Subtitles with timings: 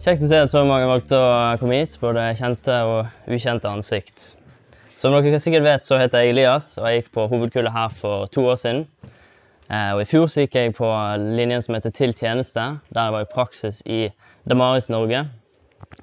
[0.00, 4.30] Kjekt å se at så mange valgte å komme hit, både kjente og ukjente ansikt.
[4.96, 8.30] Som dere sikkert vet, så heter jeg Elias, og jeg gikk på hovedkullet her for
[8.32, 8.86] to år siden.
[9.68, 10.88] Eh, og I fjor så gikk jeg på
[11.36, 13.98] linjen som heter Til tjeneste, der jeg var i praksis i
[14.48, 15.20] Damaris Norge.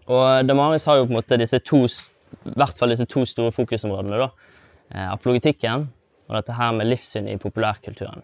[0.06, 3.56] Og Damaris har jo på en måte disse to, i hvert fall disse to store
[3.56, 4.22] fokusområdene.
[4.22, 4.30] da.
[4.94, 5.90] Eh, apologitikken
[6.30, 8.22] og dette her med livssyn i populærkulturen.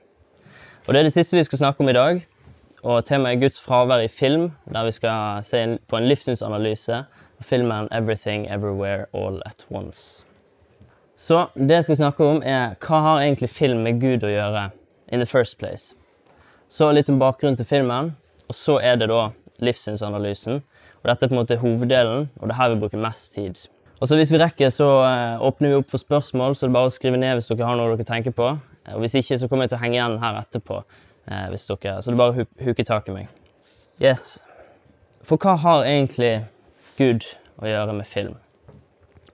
[0.86, 2.26] Og Det er det siste vi skal snakke om i dag.
[2.84, 6.98] Og Temaet er Guds fravær i film, der vi skal se på en livssynsanalyse
[7.39, 10.26] av filmen 'Everything Everywhere All At Once'.
[11.16, 14.72] Så det jeg skal snakke om, er hva har egentlig film med Gud å gjøre
[15.11, 15.95] in the first place?
[16.70, 18.16] Så litt om bakgrunnen til filmen,
[18.50, 20.61] og så er det da livssynsanalysen.
[21.04, 23.67] Og dette er på en måte hoveddelen, og det er her vi bruker mest tid.
[24.02, 26.73] Og så Hvis vi rekker, så eh, åpner vi opp for spørsmål, så det er
[26.73, 28.59] bare å skrive ned hvis dere har noe dere tenker på.
[28.94, 30.84] Og Hvis ikke, så kommer jeg til å henge igjen her etterpå.
[31.28, 33.30] Eh, hvis dere, så det er bare å huke tak i meg.
[34.02, 34.42] Yes.
[35.24, 36.34] For hva har egentlig
[36.98, 37.28] Gud
[37.62, 38.36] å gjøre med film?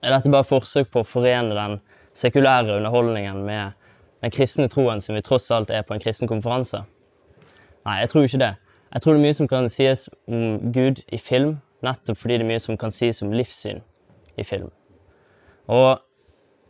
[0.00, 1.80] Er dette bare forsøk på å forene den
[2.16, 3.74] sekulære underholdningen med
[4.22, 6.84] den kristne troen som vi tross alt er på en kristen konferanse?
[7.88, 8.54] Nei, jeg tror ikke det.
[8.90, 12.46] Jeg tror det er mye som kan sies om Gud i film, nettopp fordi det
[12.46, 13.82] er mye som kan sies om livssyn
[14.38, 14.70] i film.
[15.70, 15.98] Og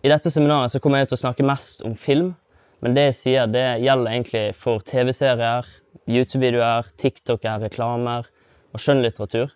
[0.05, 2.35] i dette seminaret så kommer jeg til å snakke mest om film,
[2.81, 5.67] men det jeg sier, det gjelder egentlig for TV-serier,
[6.09, 8.29] YouTube-videoer, TikToker, reklamer
[8.73, 9.53] og skjønnlitteratur.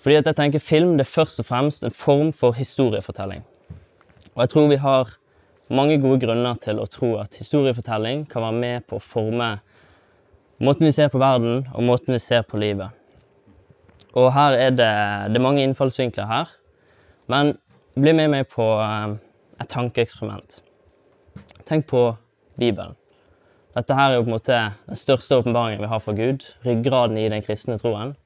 [0.00, 3.42] Fordi at jeg tenker film det er først og fremst en form for historiefortelling.
[4.34, 5.16] Og jeg tror vi har
[5.70, 9.50] mange gode grunner til å tro at historiefortelling kan være med på å forme
[10.60, 12.90] måten vi ser på verden, og måten vi ser på livet.
[14.12, 14.90] Og her er det,
[15.30, 16.50] det er mange innfallsvinkler her.
[17.30, 17.54] Men
[17.94, 19.14] bli med meg på eh,
[19.62, 20.58] et tankeeksperiment.
[21.68, 22.02] Tenk på
[22.58, 22.96] Bibelen.
[23.76, 24.56] Dette her er jo på en måte
[24.88, 28.16] den største åpenbaringen vi har fra Gud, ryggraden i den kristne troen.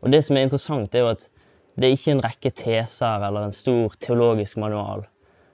[0.00, 1.28] Og det som er interessant, er jo at
[1.76, 5.04] det er ikke en rekke teser eller en stor teologisk manual,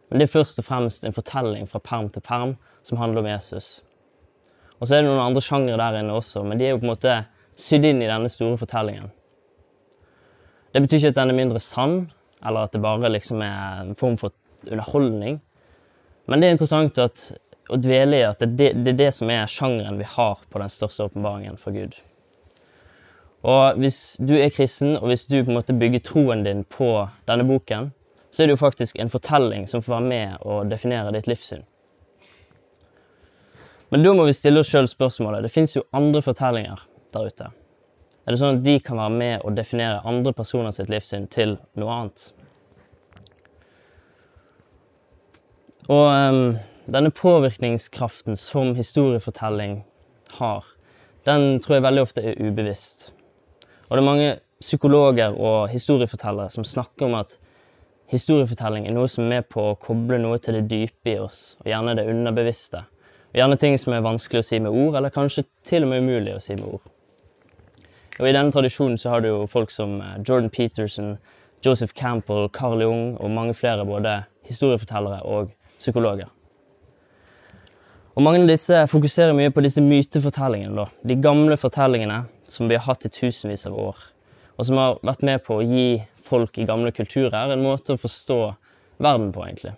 [0.09, 2.55] men det er først og fremst en fortelling fra perm til perm
[2.87, 3.83] som handler om Jesus.
[4.79, 6.87] Og så er det noen andre sjangere der inne også, men de er jo på
[6.87, 7.17] en måte
[7.59, 9.11] sydd inn i denne store fortellingen.
[10.75, 11.99] Det betyr ikke at den er mindre sann,
[12.45, 14.35] eller at det bare liksom er en form for
[14.71, 15.39] underholdning.
[16.27, 17.27] Men det er interessant at
[17.73, 20.73] å dvele i at det, det, er det som er sjangeren vi har på den
[20.73, 21.97] største åpenbaringen for Gud.
[23.45, 26.91] Og hvis du er kristen, og hvis du på en måte bygger troen din på
[27.29, 27.93] denne boken,
[28.31, 31.65] så er det jo faktisk en fortelling som får være med og definere ditt livssyn.
[33.93, 35.45] Men da må vi stille oss sjøl spørsmålet.
[35.45, 36.81] Det fins jo andre fortellinger
[37.15, 37.51] der ute.
[38.25, 41.59] Er det sånn at de kan være med og definere andre personer sitt livssyn til
[41.79, 42.25] noe annet?
[45.93, 49.84] Og um, denne påvirkningskraften som historiefortelling
[50.39, 50.65] har,
[51.25, 53.12] den tror jeg veldig ofte er ubevisst.
[53.89, 57.39] Og det er mange psykologer og historiefortellere som snakker om at
[58.12, 61.56] historiefortelling er noe som er med på å koble noe til det dype i oss,
[61.62, 62.84] og gjerne det underbevisste.
[63.33, 66.05] Og gjerne ting som er vanskelig å si med ord, eller kanskje til og med
[66.05, 66.84] umulig å si med ord.
[68.21, 71.17] Og I denne tradisjonen så har du jo folk som eh, Jordan Peterson,
[71.65, 75.50] Joseph Campbell, Carl Jung og mange flere både historiefortellere og
[75.81, 76.28] psykologer.
[78.15, 80.77] Og Mange av disse fokuserer mye på disse mytefortellingene.
[80.77, 80.87] da.
[81.03, 83.97] De gamle fortellingene som vi har hatt i tusenvis av år.
[84.56, 87.99] Og som har vært med på å gi folk i gamle kulturer en måte å
[87.99, 88.55] forstå
[89.03, 89.75] verden på, egentlig.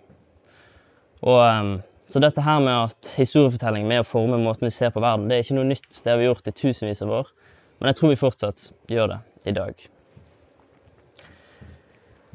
[1.23, 5.01] Og, um, så dette her med at historiefortelling med å forme måten vi ser på
[5.01, 5.89] verden, det er ikke noe nytt.
[5.89, 7.33] Det har vi gjort i tusenvis av år.
[7.79, 9.19] Men jeg tror vi fortsatt gjør det
[9.49, 9.81] i dag.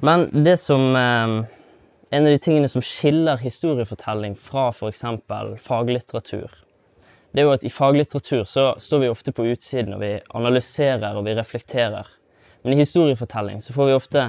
[0.03, 1.45] Men det som um,
[2.13, 5.05] en av de tingene som skiller historiefortelling fra f.eks.
[5.65, 6.51] faglitteratur,
[7.33, 11.17] det er jo at i faglitteratur så står vi ofte på utsiden, og vi analyserer
[11.17, 12.11] og vi reflekterer.
[12.63, 14.25] Men i historiefortelling så får vi ofte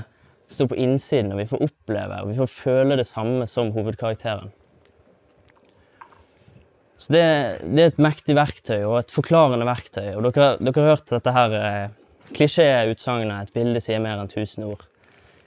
[0.48, 4.54] stå på innsiden, og vi får oppleve og vi får føle det samme som hovedkarakteren.
[6.96, 7.26] Så det,
[7.68, 10.14] det, er et mektig verktøy og et forklarende verktøy.
[10.16, 11.92] Og dere, dere har hørt dette her eh,
[12.32, 14.88] klisjéutsagnet 'et bilde sier mer enn tusen ord'.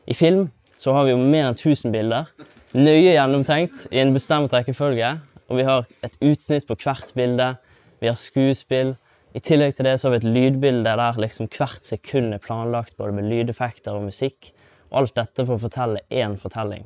[0.05, 2.29] I film så har vi jo mer enn tusen bilder,
[2.77, 5.17] nøye gjennomtenkt i en bestemt rekkefølge.
[5.49, 7.55] Og vi har et utsnitt på hvert bilde.
[8.03, 8.95] Vi har skuespill.
[9.37, 12.97] I tillegg til det så har vi et lydbilde der liksom hvert sekund er planlagt
[12.99, 14.53] både med lydeffekter og musikk.
[14.91, 16.85] Og alt dette for å fortelle én fortelling.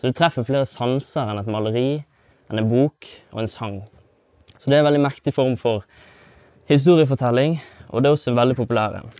[0.00, 1.88] Så du treffer flere sanser enn et maleri,
[2.50, 3.80] enn en bok og en sang.
[4.56, 5.84] Så det er en veldig mektig form for
[6.70, 7.58] historiefortelling,
[7.90, 9.12] og det er også en veldig populær en.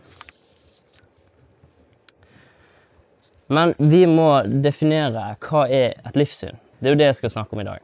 [3.50, 4.28] Men vi må
[4.62, 6.58] definere hva er et livssyn.
[6.78, 7.82] Det er jo det jeg skal snakke om i dag.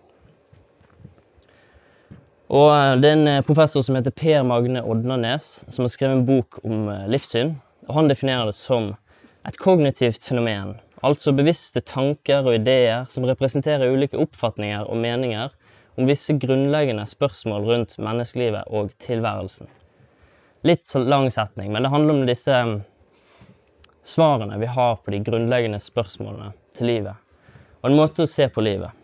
[2.55, 6.21] Og eh, Det er en eh, professor som heter Per Magne Odnanes, som har skrevet
[6.21, 7.57] en bok om eh, livssyn.
[7.89, 8.93] og Han definerer det som
[9.47, 15.51] et kognitivt fenomen, altså bevisste tanker og ideer som representerer ulike oppfatninger og meninger
[15.97, 19.71] om visse grunnleggende spørsmål rundt menneskelivet og tilværelsen.
[20.67, 22.59] Litt lang setning, men det handler om disse
[24.07, 27.17] svarene vi har på de grunnleggende spørsmålene til livet,
[27.83, 28.95] og en måte å se på livet.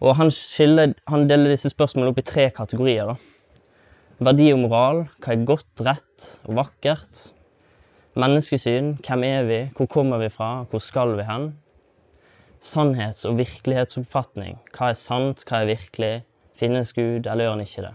[0.00, 3.10] Og han, skiller, han deler disse spørsmålene opp i tre kategorier.
[3.10, 3.18] Da.
[4.30, 7.26] Verdi og moral, hva er godt, rett og vakkert?
[8.20, 11.50] Menneskesyn, hvem er vi, hvor kommer vi fra, hvor skal vi hen?
[12.64, 16.14] Sannhets- og virkelighetsoppfatning, hva er sant, hva er virkelig?
[16.56, 17.94] Finnes Gud, eller gjør han ikke det?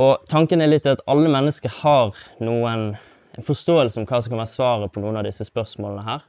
[0.00, 2.92] Og tanken er litt at alle mennesker har noen,
[3.36, 6.24] en forståelse om hva som kan være svaret på noen av disse spørsmålene her.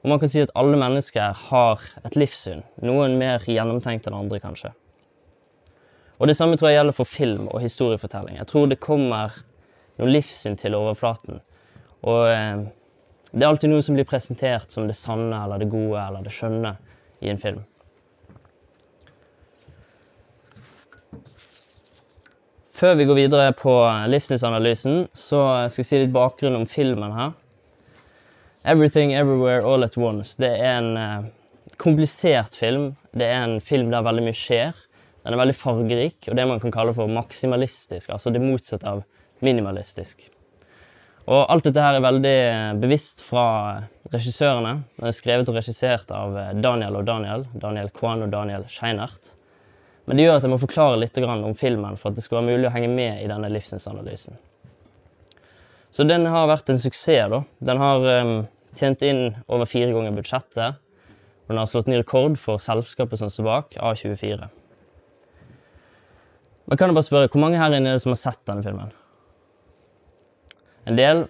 [0.00, 2.64] Og man kan si at alle mennesker har et livssyn.
[2.82, 4.72] Noen mer gjennomtenkt enn andre, kanskje.
[6.20, 8.40] Og det samme tror jeg gjelder for film og historiefortelling.
[8.40, 9.38] Jeg tror det kommer
[10.00, 11.40] noe livssyn til overflaten.
[12.08, 12.66] Og eh,
[13.30, 16.34] det er alltid noe som blir presentert som det sanne eller det gode eller det
[16.34, 16.74] skjønne
[17.20, 17.62] i en film.
[22.80, 23.72] Før vi går videre på
[24.08, 27.34] livssynsanalysen, så skal jeg si litt bakgrunn om filmen her.
[28.64, 31.26] 'Everything Everywhere All At Once' det er en eh,
[31.76, 32.94] komplisert film.
[33.12, 34.72] Det er en film der veldig mye skjer.
[35.26, 39.02] Den er veldig fargerik og det man kan kalle for maksimalistisk, altså det motsatte av
[39.44, 40.24] minimalistisk.
[41.28, 43.44] Og alt dette her er veldig eh, bevisst fra
[44.08, 44.78] regissørene.
[44.96, 47.44] Den er skrevet og regissert av eh, Daniel og Daniel.
[47.52, 49.34] Daniel Kwan og Daniel Scheinert.
[50.10, 52.56] Men det gjør at jeg må forklare litt om filmen for at det skal være
[52.56, 54.34] mulig å henge med i denne livssynsanalysen.
[55.94, 57.28] Så den har vært en suksess.
[57.30, 57.38] da.
[57.62, 58.32] Den har um,
[58.74, 60.80] tjent inn over fire ganger budsjettet.
[61.46, 64.50] Og den har slått ny rekord for selskapet som står bak, A24.
[66.66, 68.66] Men kan jeg bare spørre, Hvor mange her inne er det som har sett denne
[68.66, 68.90] filmen?
[70.90, 71.28] En del,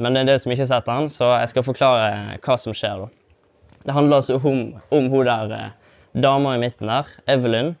[0.00, 2.56] men det er en del som ikke har sett den, så jeg skal forklare hva
[2.56, 3.04] som skjer.
[3.04, 3.78] da.
[3.84, 5.72] Det handler altså om, om hun der eh,
[6.16, 7.74] dama i midten der, Evelyn,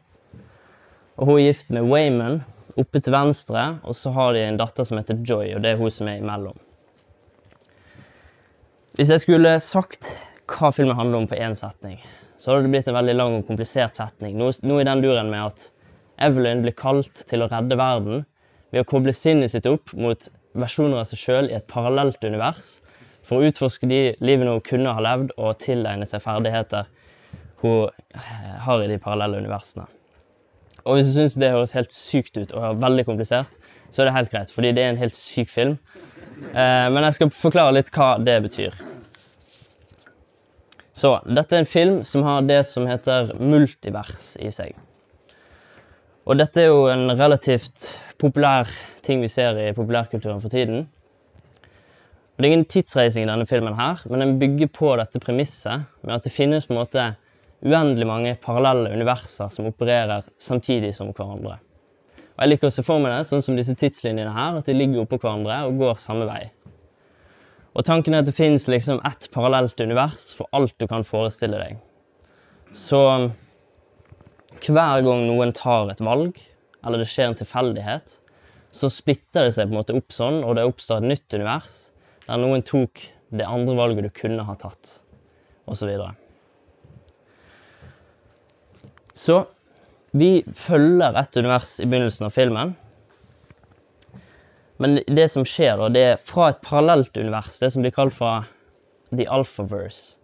[1.16, 2.42] og hun er gift med Wayman
[2.80, 5.80] oppe til venstre, og så har de en datter som heter Joy, og det er
[5.80, 6.58] hun som er imellom.
[8.94, 10.12] Hvis jeg skulle sagt
[10.50, 12.00] hva filmen handler om på én setning,
[12.38, 14.36] så hadde det blitt en veldig lang og komplisert setning.
[14.38, 15.68] Noe, noe i den duren med at
[16.22, 18.24] Evelyn blir kalt til å redde verden
[18.74, 22.76] ved å koble sinnet sitt opp mot versjoner av seg sjøl i et parallelt univers
[23.24, 26.90] for å utforske de livene hun kunne ha levd, og tilegne seg ferdigheter
[27.64, 27.90] hun
[28.66, 29.88] har i de parallelle universene.
[30.84, 33.56] Og hvis du syns det høres helt sykt ut og er veldig komplisert,
[33.90, 35.78] så er det helt greit, fordi det er en helt syk film.
[36.52, 38.76] Eh, men jeg skal forklare litt hva det betyr.
[40.94, 44.76] Så dette er en film som har det som heter multivers i seg.
[46.24, 47.88] Og dette er jo en relativt
[48.20, 48.70] populær
[49.04, 50.86] ting vi ser i populærkulturen for tiden.
[52.34, 55.84] Og Det er ingen tidsreising i denne filmen, her, men den bygger på dette premisset
[56.02, 57.04] med at det finnes på en måte
[57.64, 61.58] uendelig mange parallelle universer som opererer samtidig som hverandre.
[62.34, 64.74] Og Jeg liker å se for meg det sånn som disse tidslinjene her, at de
[64.74, 66.48] ligger oppå hverandre og går samme vei.
[67.74, 71.58] Og Tanken er at det fins liksom ett parallelt univers for alt du kan forestille
[71.58, 71.78] deg.
[72.74, 73.00] Så
[74.64, 76.38] hver gang noen tar et valg,
[76.84, 78.18] eller det skjer en tilfeldighet,
[78.74, 81.76] så splitter det seg på en måte opp sånn, og det oppstår et nytt univers
[82.26, 84.98] der noen tok det andre valget du kunne ha tatt,
[85.70, 85.90] osv.
[89.14, 89.44] Så
[90.14, 92.74] vi følger et univers i begynnelsen av filmen.
[94.82, 98.14] Men det som skjer, da, det er fra et parallelt univers, det som blir kalt
[98.16, 98.46] for
[99.14, 100.18] the alphaverse.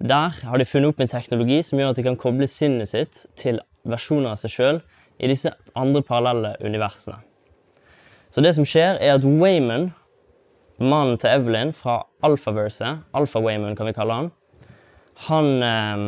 [0.00, 3.26] Der har de funnet opp en teknologi som gjør at de kan koble sinnet sitt
[3.36, 4.80] til versjoner av seg sjøl
[5.20, 7.20] i disse andre parallelle universene.
[8.32, 9.90] Så det som skjer, er at Wayman,
[10.80, 14.30] mannen til Evelyn fra Alphaverse, Alpha-Wayman kan vi kalle han,
[15.26, 16.04] han eh,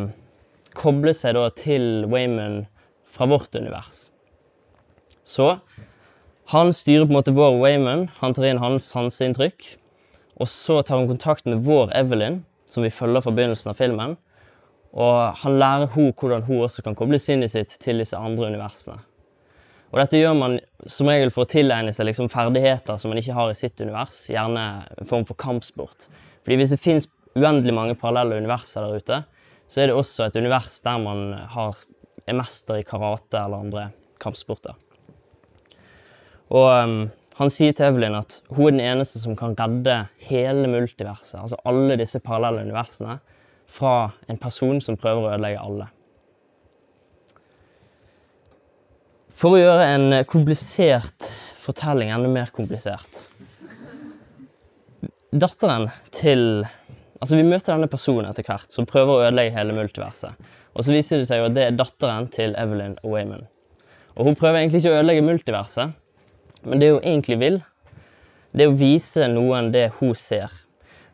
[0.76, 2.64] koble seg da til Wayman
[3.08, 4.06] fra vårt univers.
[5.22, 5.58] Så
[6.52, 9.76] han styrer på en måte vår Wayman, han tar inn hans sanseinntrykk.
[10.40, 14.16] Og så tar han kontakt med vår Evelyn, som vi følger fra begynnelsen av filmen.
[14.92, 18.98] Og han lærer henne hvordan hun også kan koble sinnet sitt til disse andre universene.
[19.92, 20.56] Og dette gjør man
[20.88, 24.22] som regel for å tilegne seg liksom ferdigheter som man ikke har i sitt univers,
[24.32, 26.08] gjerne en form for kampsport.
[26.42, 29.18] Fordi hvis det fins uendelig mange parallelle universer der ute,
[29.72, 31.78] så er det også et univers der man har,
[32.28, 33.84] er mester i karate eller andre
[34.20, 34.76] kampsporter.
[36.52, 36.96] Og um,
[37.38, 39.96] han sier til Evelyn at hun er den eneste som kan redde
[40.28, 43.16] hele multiverset, altså alle disse parallelle universene,
[43.72, 45.88] fra en person som prøver å ødelegge alle.
[49.32, 51.30] For å gjøre en komplisert
[51.62, 53.28] fortelling enda mer komplisert
[55.32, 56.66] Datteren til
[57.22, 60.48] Altså, vi møter denne personen etter hvert som prøver å ødelegge hele multiverset.
[60.74, 63.44] Og så viser det seg jo at det er datteren til Evelyn Wayman.
[64.16, 65.92] Og hun prøver egentlig ikke å ødelegge multiverset,
[66.66, 67.60] men det hun egentlig vil,
[68.50, 70.50] det er å vise noen det hun ser.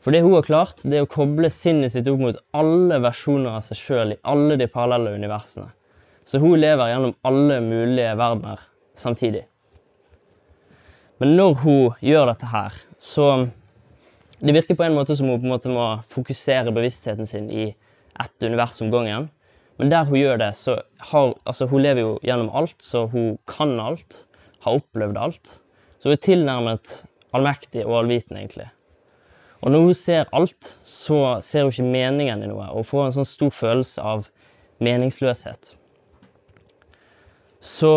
[0.01, 3.59] For det hun har klart, det er å koble sinnet sitt opp mot alle versjoner
[3.59, 5.69] av seg sjøl i alle de parallelle universene.
[6.25, 8.65] Så hun lever gjennom alle mulige verdener
[8.97, 9.45] samtidig.
[11.21, 13.29] Men når hun gjør dette her, så
[14.39, 17.73] Det virker på en måte som hun på en måte må fokusere bevisstheten sin i
[18.21, 19.29] ett univers om gangen.
[19.79, 20.81] Men der hun gjør det, så
[21.11, 24.27] har Altså, hun lever jo gjennom alt, så hun kan alt
[24.61, 25.61] har opplevd alt.
[25.99, 26.95] Så hun er tilnærmet
[27.35, 28.69] allmektig og allvitende, egentlig.
[29.61, 33.17] Og når hun ser alt, så ser hun ikke meningen i noe, og får en
[33.19, 34.29] sånn stor følelse av
[34.79, 35.75] meningsløshet.
[37.59, 37.93] Så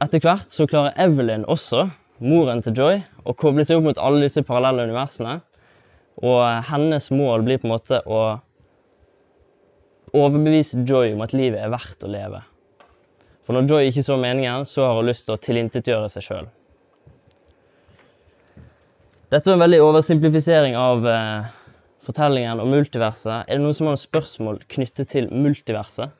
[0.00, 1.88] etter hvert så klarer Evelyn også,
[2.20, 5.40] moren til Joy, og koble seg opp mot alle disse parallelle universene.
[6.20, 8.20] Og hennes mål blir på en måte å
[10.16, 12.42] overbevise Joy om at livet er verdt å leve.
[13.46, 16.50] For når Joy ikke så meningen, så har hun lyst til å tilintetgjøre seg sjøl.
[19.30, 21.50] Dette var en veldig oversimplifisering av eh,
[22.02, 23.46] fortellingen om multiverset.
[23.46, 26.16] Er det noen som har noen spørsmål knyttet til multiverset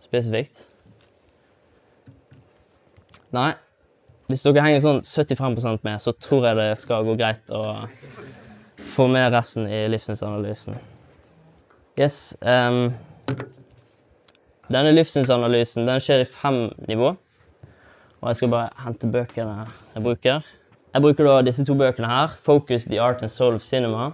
[0.00, 0.64] spesifikt?
[3.36, 3.52] Nei.
[4.30, 7.64] Hvis dere henger sånn 75% med, så tror jeg det skal gå greit å
[8.78, 10.78] få med resten i livssynsanalysen.
[11.98, 12.36] Yes.
[12.40, 12.94] Um,
[14.70, 17.10] denne livssynsanalysen den skjer i fem nivå.
[18.20, 20.46] Og jeg skal bare hente bøkene jeg bruker.
[20.90, 22.36] Jeg bruker da disse to bøkene her.
[22.38, 24.12] 'Focus the Art and Soul of Cinema'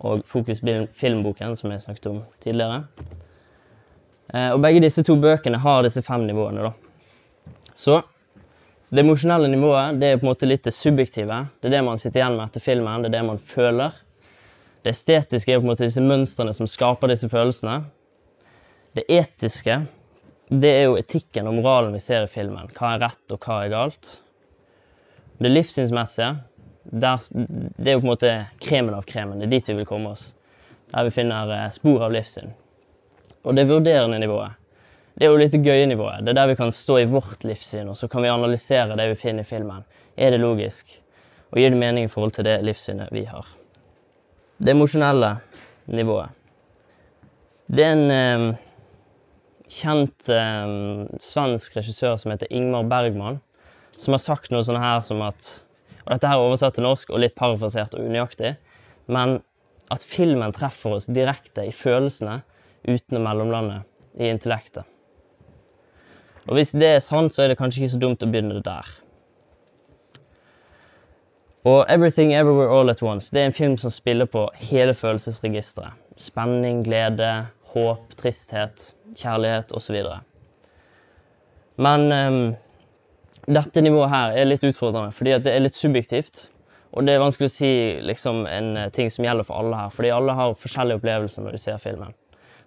[0.00, 0.60] og 'Focus
[0.92, 2.84] filmboken', som jeg snakket om tidligere.
[4.34, 6.62] Eh, og Begge disse to bøkene har disse fem nivåene.
[6.62, 6.72] da.
[7.74, 8.02] Så
[8.88, 11.42] det emosjonelle nivået det er på en måte litt det subjektive.
[11.60, 13.02] Det er det man sitter igjen med etter filmen.
[13.04, 13.96] Det er det man føler.
[14.82, 17.82] Det estetiske er på en måte disse mønstrene som skaper disse følelsene.
[18.96, 19.82] Det etiske,
[20.48, 22.70] det er jo etikken og moralen vi ser i filmen.
[22.72, 24.14] Hva er rett, og hva er galt?
[25.38, 26.30] Det livssynsmessige,
[26.88, 27.20] der,
[27.76, 28.32] det er jo på en måte
[28.64, 29.38] kremen av kremen.
[29.38, 30.30] Det er dit vi vil komme oss.
[30.88, 32.54] Der vi finner eh, spor av livssyn.
[33.44, 34.56] Og det vurderende nivået,
[35.18, 36.22] det er jo litt gøye nivået.
[36.22, 39.08] Det er der vi kan stå i vårt livssyn, og så kan vi analysere det
[39.10, 39.82] vi finner i filmen.
[40.14, 40.92] Er det logisk?
[41.50, 43.48] Og gir det mening i forhold til det livssynet vi har?
[44.62, 45.32] Det emosjonelle
[45.90, 46.30] nivået.
[47.66, 48.60] Det er en eh,
[49.74, 50.70] kjent eh,
[51.20, 53.40] svensk regissør som heter Ingmar Bergman,
[53.98, 55.56] som har sagt noe sånn her som at
[56.08, 58.54] Og dette her er oversatt til norsk og litt parafrasert og unøyaktig,
[59.12, 59.42] men
[59.92, 62.38] at filmen treffer oss direkte i følelsene
[62.88, 63.82] uten å mellomlande
[64.16, 64.88] i intellektet.
[66.48, 68.64] Og hvis det er sant, så er det kanskje ikke så dumt å begynne det
[68.66, 68.88] der.
[71.68, 75.98] Og Everything Everywhere All At Once det er en film som spiller på hele følelsesregisteret.
[76.18, 79.98] Spenning, glede, håp, tristhet, kjærlighet osv.
[81.76, 82.38] Men um,
[83.46, 86.46] dette nivået her er litt utfordrende, fordi det er litt subjektivt.
[86.96, 89.90] Og det er vanskelig å si liksom, en eh, ting som gjelder for alle her,
[89.92, 92.16] fordi alle har forskjellige opplevelser når de ser filmen.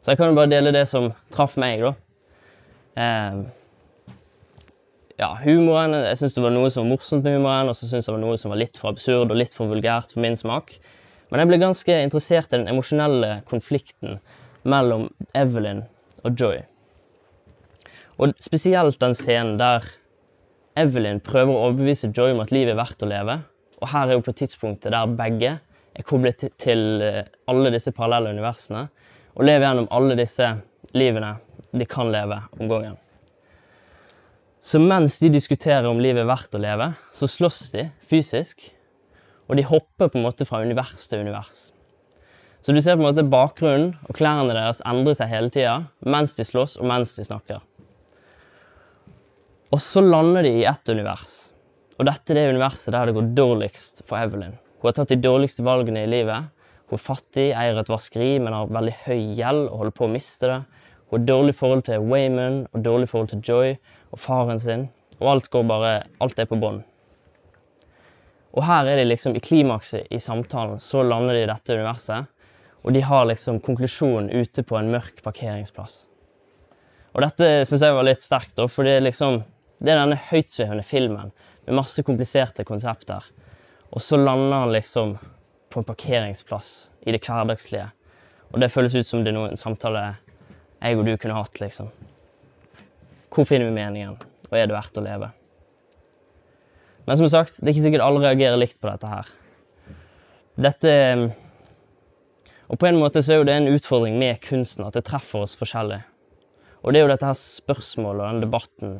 [0.01, 1.95] Så jeg kan jo bare dele det som traff meg, da.
[3.01, 3.41] Um,
[5.21, 8.07] ja, humoren Jeg syns det var noe som var morsomt med humoren, og så syns
[8.07, 10.37] jeg det var noe som var litt for absurd og litt for vulgært for min
[10.39, 10.75] smak.
[11.31, 14.19] Men jeg ble ganske interessert i den emosjonelle konflikten
[14.67, 15.85] mellom Evelyn
[16.25, 16.61] og Joy.
[18.21, 19.85] Og spesielt den scenen der
[20.77, 23.37] Evelyn prøver å overbevise Joy om at livet er verdt å leve.
[23.81, 25.55] Og her er jo på tidspunktet der begge
[25.91, 28.85] er koblet til eh, alle disse parallelle universene
[29.35, 30.47] og lever gjennom alle disse
[30.95, 31.33] livene
[31.71, 32.99] de kan leve om gangen.
[34.61, 38.61] Så mens de diskuterer om livet er verdt å leve, så slåss de fysisk.
[39.49, 41.71] Og de hopper på en måte fra univers til univers.
[42.61, 46.35] Så du ser på en måte bakgrunnen, og klærne deres endrer seg hele tida mens
[46.37, 47.63] de slåss og mens de snakker.
[49.73, 51.49] Og så lander de i ett univers.
[51.97, 54.59] Og dette er det universet der det går dårligst for Evelyn.
[54.77, 56.51] Hun har tatt de dårligste valgene i livet.
[56.91, 60.11] Hun er fattig, eier et vaskeri, men har veldig høy gjeld og holder på å
[60.13, 60.59] miste det.
[61.09, 63.73] Hun har dårlig forhold til Wayman og dårlig forhold til Joy
[64.11, 64.87] og faren sin.
[65.19, 65.91] Og alt går bare
[66.21, 66.83] Alt er på bånn.
[68.51, 70.79] Og her er de liksom i klimakset i samtalen.
[70.79, 72.27] Så lander de i dette universet.
[72.81, 76.07] Og de har liksom konklusjonen ute på en mørk parkeringsplass.
[77.13, 79.43] Og dette syns jeg var litt sterkt, da, for det er liksom
[79.81, 81.31] Det er denne høytsvevende filmen
[81.65, 83.23] med masse kompliserte konsepter.
[83.89, 85.15] Og så lander han liksom
[85.73, 87.87] på en parkeringsplass i det hverdagslige.
[88.51, 90.03] Og det føles ut som det er noe, en samtale
[90.81, 91.89] jeg og du kunne hatt, liksom.
[93.31, 94.17] Hvor finner vi meningen,
[94.49, 95.31] og er det verdt å leve?
[97.07, 99.29] Men som sagt, det er ikke sikkert alle reagerer likt på dette her.
[100.61, 100.93] Dette
[102.71, 105.43] Og på en måte så er jo det en utfordring med kunsten, at det treffer
[105.43, 105.99] oss forskjellig.
[106.81, 108.93] Og det er jo dette her spørsmålet og den debatten,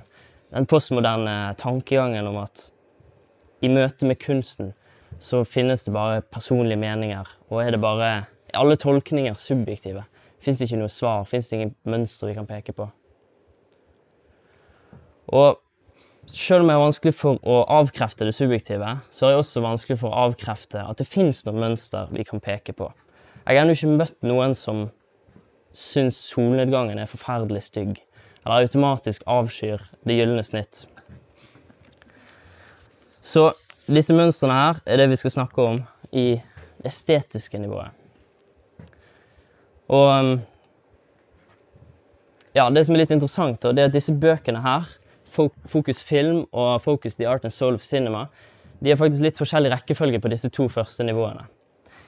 [0.52, 2.68] den postmoderne tankegangen om at
[3.64, 4.74] i møte med kunsten
[5.22, 8.12] så finnes det bare personlige meninger, og er det bare
[8.58, 10.04] alle tolkninger subjektive.
[10.42, 12.90] Fins det ikke noe svar, fins det ingen mønster vi kan peke på.
[15.28, 15.60] Og
[16.32, 20.00] selv om jeg er vanskelig for å avkrefte det subjektive, så er jeg også vanskelig
[20.02, 22.90] for å avkrefte at det fins noe mønster vi kan peke på.
[23.46, 24.90] Jeg har ennå ikke møtt noen som
[25.76, 28.00] syns solnedgangen er forferdelig stygg,
[28.44, 30.86] eller automatisk avskyr det gylne snitt.
[33.22, 33.52] Så
[33.92, 36.28] disse mønstrene her er det vi skal snakke om i
[36.82, 37.92] det estetiske nivået.
[39.92, 40.32] Og um,
[42.56, 44.88] ja, det som er litt interessant, det er at disse bøkene her,
[45.32, 48.28] Focus Film og Focus The Art and Soul of Cinema,
[48.80, 51.46] de har faktisk litt forskjellig rekkefølge på disse to første nivåene.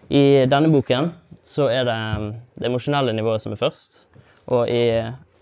[0.10, 1.12] I denne boken
[1.44, 4.04] så er det um, det emosjonelle nivået som er først.
[4.52, 4.84] Og i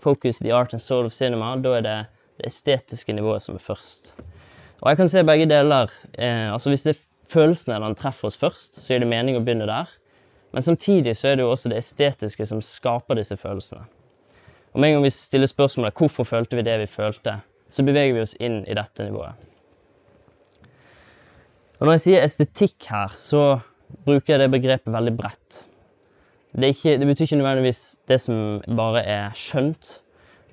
[0.02, 1.96] Focus The Art and Soul of Cinema da er det
[2.38, 4.14] det estetiske nivået som er først.
[4.82, 5.90] Og jeg kan se begge deler.
[6.18, 9.42] Eh, altså Hvis det er følelsene den treffer oss først, så gir det mening å
[9.44, 9.90] begynne der.
[10.52, 13.86] Men samtidig så er det jo også det estetiske som skaper disse følelsene.
[14.72, 17.38] Og med en gang vi stiller spørsmålet hvorfor følte vi det vi følte,
[17.72, 19.48] så beveger vi oss inn i dette nivået.
[21.80, 23.58] Og Når jeg sier estetikk her, så
[24.06, 25.64] bruker jeg det begrepet veldig bredt.
[26.52, 29.96] Det, ikke, det betyr ikke nødvendigvis det som bare er skjønt,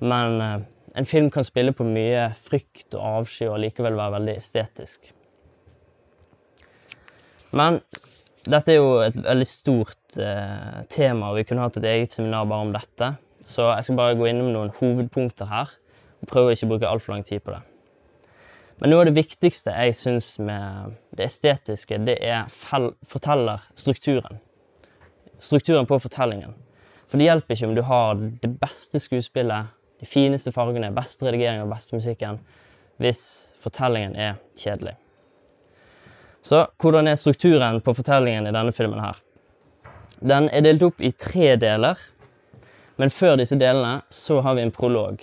[0.00, 0.62] men eh,
[0.96, 5.12] en film kan spille på mye frykt og avsky og likevel være veldig estetisk.
[7.52, 7.78] Men
[8.46, 12.48] dette er jo et veldig stort eh, tema, og vi kunne hatt et eget seminar
[12.48, 13.12] bare om dette.
[13.44, 15.70] Så jeg skal bare gå innom noen hovedpunkter her,
[16.28, 17.62] og ikke å bruke altfor lang tid på det.
[18.80, 24.40] Men noe av det viktigste jeg syns med det estetiske, det er fortellerstrukturen.
[25.40, 26.54] Strukturen på fortellingen.
[27.08, 31.66] For det hjelper ikke om du har det beste skuespillet de fineste fargene, beste redigeringen
[31.66, 32.40] og beste musikken
[33.00, 33.22] hvis
[33.60, 34.94] fortellingen er kjedelig.
[36.44, 39.18] Så hvordan er strukturen på fortellingen i denne filmen her?
[40.20, 42.00] Den er delt opp i tre deler,
[43.00, 45.20] men før disse delene så har vi en prolog.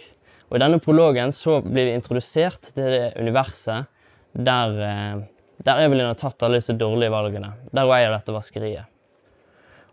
[0.48, 3.90] Og I denne prologen så blir vi introdusert til det universet
[4.32, 5.26] der, eh,
[5.64, 7.54] der Evelyn har tatt alle disse dårlige valgene.
[7.74, 8.86] Der hun eier dette vaskeriet.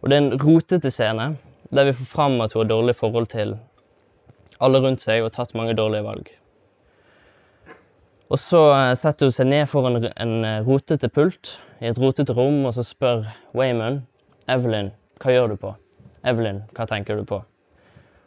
[0.02, 1.36] Og Det er en rotete scene
[1.72, 3.58] der vi får fram at hun har dårlig forhold til
[4.60, 6.30] alle rundt seg og tatt mange dårlige valg.
[8.30, 12.32] Og så eh, setter hun seg ned foran en eh, rotete pult i et rotete
[12.32, 14.04] rom, og så spør Wayman
[14.48, 15.74] Evelyn, hva gjør du på?
[16.24, 17.42] Evelyn, hva tenker du på?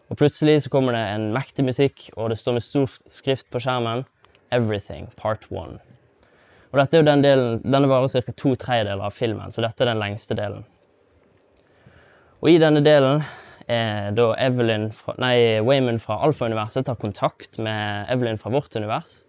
[0.08, 3.62] Og plutselig så kommer det en mektig musikk, og det står med stor skrift på
[3.64, 4.06] skjermen
[4.56, 5.82] Everything, part one.
[6.72, 8.32] Og dette er jo den delen, Denne varer ca.
[8.32, 10.64] to tredjedeler av filmen, så dette er den lengste delen.
[12.40, 13.24] Og i denne delen
[13.68, 19.24] er da Evelyn fra, nei, Wayman fra Alfa-universet tar kontakt med Evelyn fra vårt univers.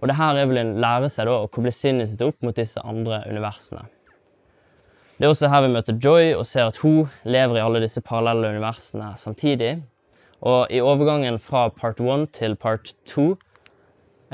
[0.00, 2.82] Og det er her Evelyn lærer seg da å koble sinnet sitt opp mot disse
[2.82, 3.86] andre universene.
[5.14, 8.02] Det er også her vi møter Joy og ser at hun lever i alle disse
[8.02, 9.76] parallelle universene samtidig.
[10.44, 13.36] Og i overgangen fra part one til part two,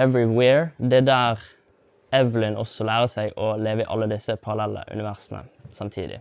[0.00, 1.42] Everywhere, det er der
[2.14, 6.20] Evelyn også lærer seg å leve i alle disse parallelle universene samtidig.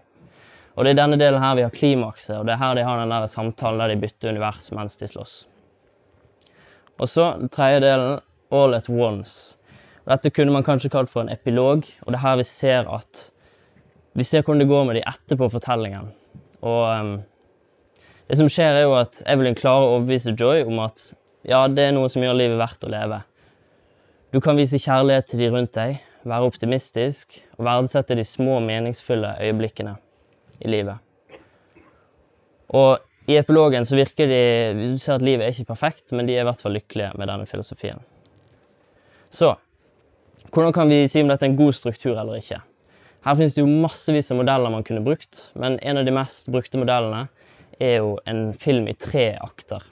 [0.76, 3.00] Og det er denne delen her vi har klimakset, og det er her de har
[3.00, 5.38] den der samtalen der de bytter univers mens de slåss.
[7.00, 8.20] Og så den tredje delen,
[8.52, 9.56] All at Once.
[10.06, 12.90] Og dette kunne man kanskje kalt for en epilog, og det er her vi ser
[12.90, 13.26] at
[14.18, 16.10] vi ser hvordan det går med de etterpå fortellingen.
[16.66, 17.12] Og um,
[18.30, 21.10] det som skjer, er jo at Evelyn klarer å overbevise Joy om at
[21.50, 23.24] ja, det er noe som gjør livet verdt å leve.
[24.30, 25.98] Du kan vise kjærlighet til de rundt deg,
[26.30, 29.96] være optimistisk og verdsette de små, meningsfulle øyeblikkene
[30.62, 31.02] i livet.
[32.70, 34.44] Og i epilogen så virker de
[34.78, 37.32] Du ser at livet er ikke perfekt, men de er i hvert fall lykkelige med
[37.32, 37.98] denne filosofien.
[39.34, 39.56] Så
[40.54, 42.62] hvordan kan vi si om dette er en god struktur eller ikke?
[43.26, 46.54] Her finnes det jo massevis av modeller man kunne brukt, men en av de mest
[46.54, 47.26] brukte modellene
[47.80, 49.84] er jo en film i tre akter.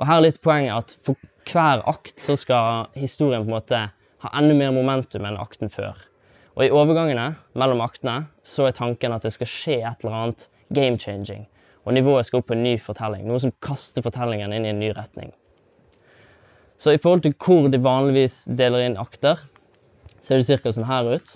[0.00, 1.18] Og her er litt poenget at for
[1.50, 3.80] hver akt så skal historien på en måte
[4.20, 5.98] ha enda mer momentum enn akten før.
[6.56, 10.46] Og i overgangene mellom aktene så er tanken at det skal skje et eller annet
[10.74, 11.46] game-changing.
[11.88, 14.82] Og nivået skal opp på en ny fortelling, noe som kaster fortellingen inn i en
[14.82, 15.32] ny retning.
[16.80, 19.40] Så i forhold til hvor de vanligvis deler inn akter,
[20.20, 20.72] ser det ca.
[20.72, 21.32] sånn her ut.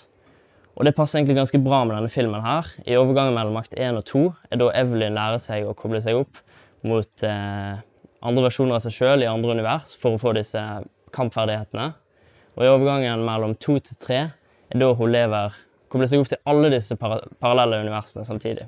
[0.75, 2.67] Og det passer egentlig ganske bra med denne filmen her.
[2.83, 6.19] I overgangen mellom akt 1 og 2 er da Evelyn lærer seg å koble seg
[6.19, 6.41] opp
[6.85, 7.83] mot eh,
[8.25, 10.61] andre versjoner av seg sjøl i andre univers for å få disse
[11.15, 11.93] kampferdighetene.
[12.55, 15.55] Og i overgangen mellom 2 til 3 er da hun lever,
[15.93, 18.67] kobler seg opp til alle disse para parallelle universene samtidig.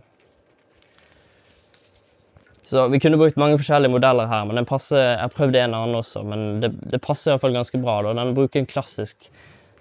[2.66, 5.74] Så Vi kunne brukt mange forskjellige modeller her, men den passer, jeg har prøvd en
[5.78, 6.24] annen også.
[6.26, 8.00] Men det, det passer i hvert fall ganske bra.
[8.02, 8.14] da.
[8.18, 9.28] Den bruker en klassisk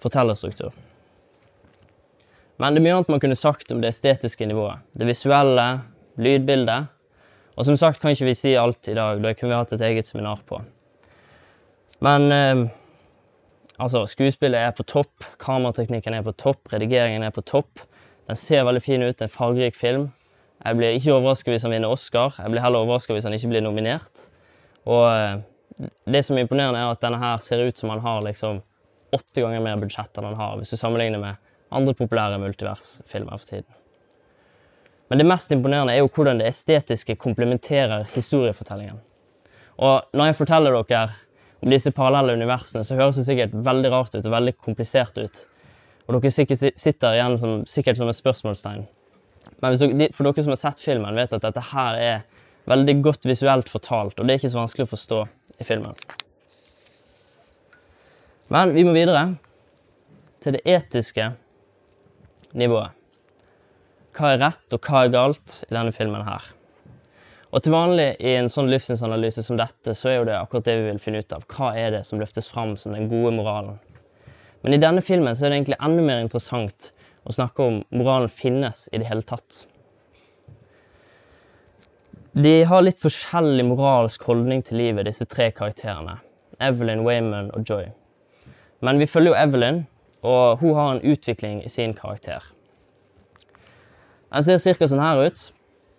[0.04, 0.70] fortellerstruktur.
[2.58, 4.84] Men det er mye annet man kunne sagt om det estetiske nivået.
[4.96, 5.66] Det visuelle,
[6.16, 6.92] lydbildet.
[7.56, 9.84] Og som sagt kan ikke vi si alt i dag, det kunne vi hatt et
[9.84, 10.62] eget seminar på.
[12.04, 12.66] Men eh,
[13.78, 17.84] altså, skuespillet er på topp, kamerateknikken er på topp, redigeringen er på topp.
[18.28, 20.10] Den ser veldig fin ut, en fargerik film.
[20.66, 22.36] Jeg blir ikke overraska hvis han vinner Oscar.
[22.40, 24.28] Jeg blir heller overraska hvis han ikke blir nominert.
[24.88, 25.44] Og eh,
[26.08, 28.64] det som er imponerende, er at denne her ser ut som han har liksom
[29.16, 33.46] åtte ganger mer budsjett enn han har, hvis du sammenligner med andre populære multiversfilmer for
[33.46, 33.70] tiden.
[35.10, 38.98] Men det mest imponerende er jo hvordan det estetiske komplementerer historiefortellingen.
[39.78, 41.08] Og når jeg forteller dere
[41.62, 45.46] om disse parallelle universene, så høres det sikkert veldig rart ut og veldig komplisert ut.
[46.08, 48.86] Og dere sitter igjen som, sikkert som et spørsmålstegn.
[49.62, 52.26] Men dere, for dere som har sett filmen, vet at dette her er
[52.70, 55.24] veldig godt visuelt fortalt, og det er ikke så vanskelig å forstå
[55.62, 55.98] i filmen.
[58.54, 59.36] Men vi må videre
[60.42, 61.32] til det etiske
[62.58, 62.96] nivået.
[64.16, 66.46] Hva er rett, og hva er galt i denne filmen her?
[67.56, 70.76] Og til vanlig i en sånn livssynsanalyse som dette, så er jo det akkurat det
[70.80, 71.46] vi vil finne ut av.
[71.52, 73.78] Hva er det som løftes fram som den gode moralen?
[74.64, 76.90] Men i denne filmen så er det egentlig enda mer interessant
[77.24, 79.64] å snakke om moralen finnes i det hele tatt.
[82.36, 86.18] De har litt forskjellig moralsk holdning til livet, disse tre karakterene.
[86.60, 87.88] Evelyn, Wayman og Joy.
[88.84, 89.86] Men vi følger jo Evelyn,
[90.26, 92.44] og hun har en utvikling i sin karakter.
[94.34, 94.88] Den ser ca.
[94.90, 95.52] sånn her ut.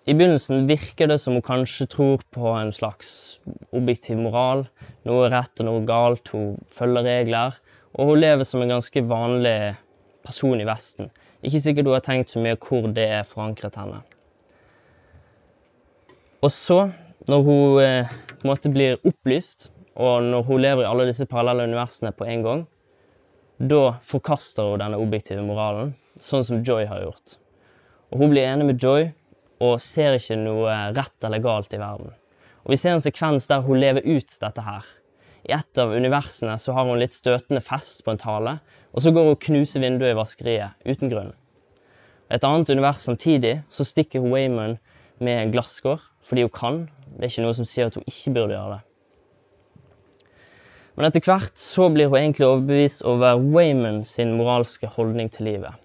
[0.06, 3.38] I begynnelsen virker det som hun kanskje tror på en slags
[3.74, 4.66] objektiv moral.
[5.06, 6.30] Noe rett og noe galt.
[6.34, 7.56] Hun følger regler.
[7.96, 9.74] Og hun lever som en ganske vanlig
[10.26, 11.10] person i Vesten.
[11.42, 14.02] Ikke sikkert hun har tenkt så mye hvor det er forankret henne.
[16.44, 16.90] Og så,
[17.26, 21.26] når hun eh, på en måte blir opplyst, og når hun lever i alle disse
[21.26, 22.66] parallelle universene på en gang,
[23.58, 27.36] da forkaster hun denne objektive moralen, sånn som Joy har gjort.
[28.12, 29.10] Og Hun blir enig med Joy
[29.64, 32.12] og ser ikke noe rett eller galt i verden.
[32.64, 34.84] Og Vi ser en sekvens der hun lever ut dette her.
[35.48, 38.58] I et av universene så har hun litt støtende fest på en tale,
[38.92, 41.32] og så går hun og knuser vinduet i vaskeriet uten grunn.
[42.26, 44.80] I et annet univers samtidig så stikker hun Waymond
[45.22, 46.78] med glasskår fordi hun kan.
[47.14, 48.82] Det er ikke noe som sier at hun ikke burde gjøre det.
[50.96, 55.76] Men etter hvert så blir hun egentlig overbevist over Wayman sin moralske holdning til livet.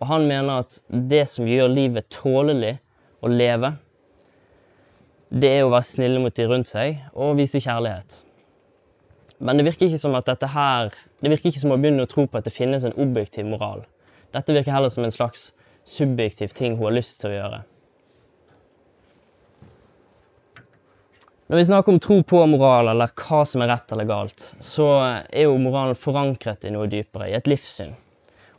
[0.00, 2.78] Og han mener at det som gjør livet tålelig
[3.24, 3.74] å leve,
[5.28, 8.22] det er å være snille mot de rundt seg og vise kjærlighet.
[9.44, 12.08] Men det virker ikke som at dette her Det virker ikke som å begynne å
[12.08, 13.82] tro på at det finnes en objektiv moral.
[14.32, 15.54] Dette virker heller som en slags
[15.88, 17.60] subjektiv ting hun har lyst til å gjøre.
[21.46, 24.86] Når vi snakker om tro på moral, eller hva som er rett eller galt, så
[25.28, 27.92] er jo moralen forankret i noe dypere, i et livssyn.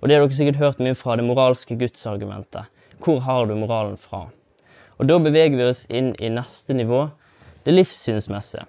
[0.01, 2.69] Og det har dere sikkert hørt mye fra det moralske gudsargumentet.
[3.01, 4.27] Hvor har du moralen fra?
[4.99, 7.07] Og da beveger vi oss inn i neste nivå,
[7.65, 8.67] det livssynsmessige.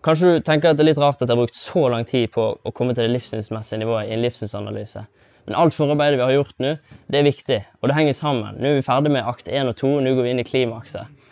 [0.00, 2.30] Kanskje du tenker at det er litt rart at jeg har brukt så lang tid
[2.32, 5.04] på å komme til det livssynsmessige nivået i en livssynsanalyse.
[5.48, 6.74] Men alt forarbeidet vi har gjort nå,
[7.08, 8.58] det er viktig, og det henger sammen.
[8.60, 10.44] Nå er vi ferdig med akt 1 og 2, og nå går vi inn i
[10.44, 11.30] klimakset.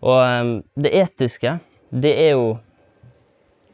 [0.00, 1.58] Og um, det etiske,
[1.92, 2.54] det er jo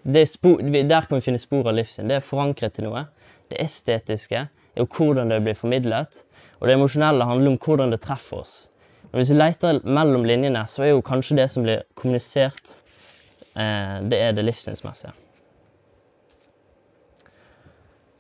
[0.02, 2.09] det er spor, Der kan vi finne spor av livssyn.
[2.11, 3.04] Det er forankret til noe.
[3.52, 6.24] Det estetiske er jo hvordan det blir formidlet.
[6.59, 8.59] Og det emosjonelle handler om hvordan det treffer oss.
[9.12, 12.80] Men hvis vi leter mellom linjene, så er jo kanskje det som blir kommunisert,
[13.54, 15.14] eh, det er det livssynsmessige.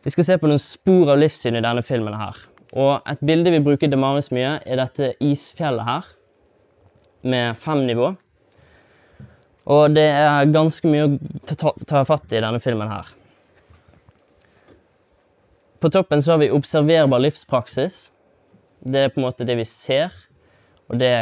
[0.00, 2.14] Vi skal se på noen spor av livssyn i denne filmen.
[2.16, 2.36] her.
[2.72, 6.04] Og et bilde vi bruker Demaris mye, er dette isfjellet her,
[7.22, 8.14] med fem nivå.
[9.66, 13.10] Og det er ganske mye å ta, ta fatt i denne filmen her.
[15.80, 18.10] På toppen så har vi observerbar livspraksis.
[18.80, 20.14] Det er på en måte det vi ser,
[20.88, 21.12] og det,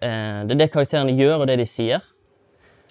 [0.00, 2.04] eh, det er det karakterene gjør, og det de sier.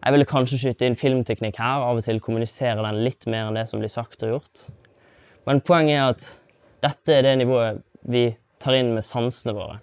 [0.03, 3.57] Jeg ville kanskje skyte inn filmteknikk her, av og til kommunisere den litt mer enn
[3.57, 4.67] det som blir sagt og gjort.
[5.47, 6.25] Men poenget er at
[6.83, 7.79] dette er det nivået
[8.11, 9.77] vi tar inn med sansene våre.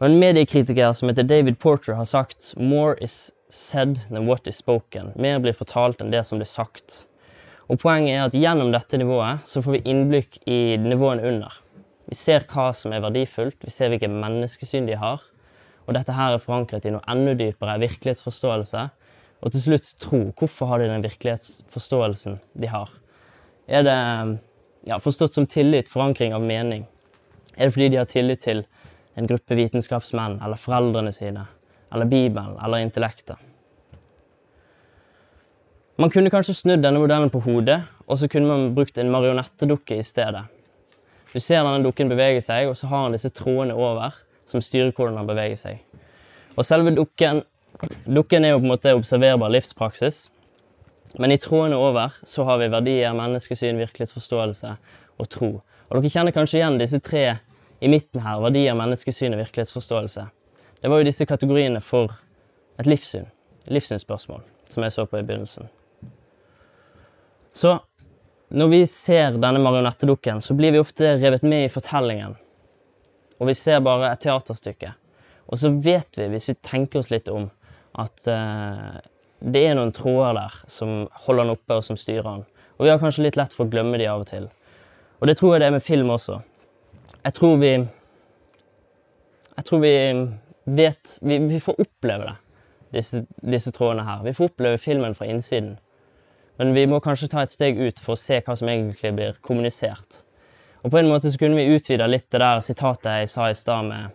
[0.00, 4.56] Og En mediekritiker som heter David Porter, har sagt «More is said than what is
[4.56, 5.12] spoken».
[5.16, 7.04] Mer blir fortalt enn det som blir sagt.
[7.68, 11.52] Og Poenget er at gjennom dette nivået så får vi innblikk i nivåene under.
[12.06, 15.24] Vi ser hva som er verdifullt, vi ser hvilket menneskesyn de har.
[15.86, 18.90] Og dette her er forankret i noe enda dypere virkelighetsforståelse.
[19.42, 20.22] Og til slutt tro.
[20.38, 22.92] Hvorfor har de den virkelighetsforståelsen de har?
[23.66, 23.98] Er det
[24.86, 26.86] ja, forstått som tillit, forankring av mening?
[27.56, 28.62] Er det fordi de har tillit til
[29.16, 31.46] en gruppe vitenskapsmenn eller foreldrene sine,
[31.92, 33.36] eller Bibelen eller intellektet?
[35.96, 39.96] Man kunne kanskje snudd denne modellen på hodet, og så kunne man brukt en marionettedukke
[39.96, 40.44] i stedet.
[41.32, 44.14] Du ser denne dukken bevege seg, og så har han disse trådene over
[44.46, 45.80] som styrer hvordan han beveger seg.
[46.54, 47.42] Og selve dukken,
[48.04, 50.26] dukken er jo på en måte observerbar livspraksis,
[51.18, 54.74] men i trådene over så har vi verdier, menneskesyn, virkelighetsforståelse
[55.16, 55.50] og tro.
[55.88, 57.24] Og dere kjenner kanskje igjen disse tre
[57.80, 58.42] i midten her.
[58.44, 60.26] Verdier, menneskesyn og virkelighetsforståelse.
[60.82, 62.12] Det var jo disse kategoriene for
[62.80, 63.30] et livssyn.
[63.72, 65.70] Livssynsspørsmål, som jeg så på i begynnelsen.
[67.56, 67.78] Så
[68.48, 72.36] når vi ser denne marionettedukken, så blir vi ofte revet med i fortellingen.
[73.40, 74.92] Og vi ser bare et teaterstykke.
[75.46, 77.48] Og så vet vi, hvis vi tenker oss litt om,
[77.96, 78.98] at uh,
[79.40, 82.44] det er noen tråder der som holder han oppe, og som styrer han.
[82.76, 84.48] Og vi har kanskje litt lett for å glemme de av og til.
[85.20, 86.40] Og det tror jeg det er med film også.
[87.24, 87.72] Jeg tror vi
[89.56, 89.94] Jeg tror vi
[90.64, 92.36] vet Vi, vi får oppleve det,
[92.92, 94.22] disse, disse, trådene her.
[94.24, 95.78] Vi får oppleve filmen fra innsiden.
[96.56, 99.40] Men vi må kanskje ta et steg ut for å se hva som egentlig blir
[99.40, 100.22] kommunisert.
[100.82, 103.54] Og på en måte så kunne vi utvida litt det der sitatet jeg sa i
[103.54, 104.14] stad med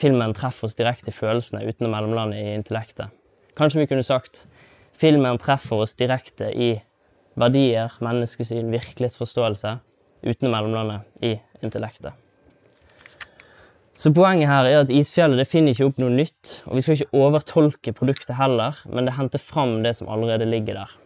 [0.00, 3.10] filmen treffer oss direkte i følelsene uten å mellomlande i intellektet.
[3.58, 4.46] Kanskje vi kunne sagt
[4.98, 6.74] filmen treffer oss direkte i
[7.38, 9.78] verdier, menneskesyn, virkelighetsforståelse,
[10.24, 12.14] uten mellomlandet, i intellektet.
[13.94, 16.96] Så Poenget her er at isfjellet det finner ikke opp noe nytt, og vi skal
[16.98, 20.96] ikke overtolke produktet heller, men det henter fram det som allerede ligger der.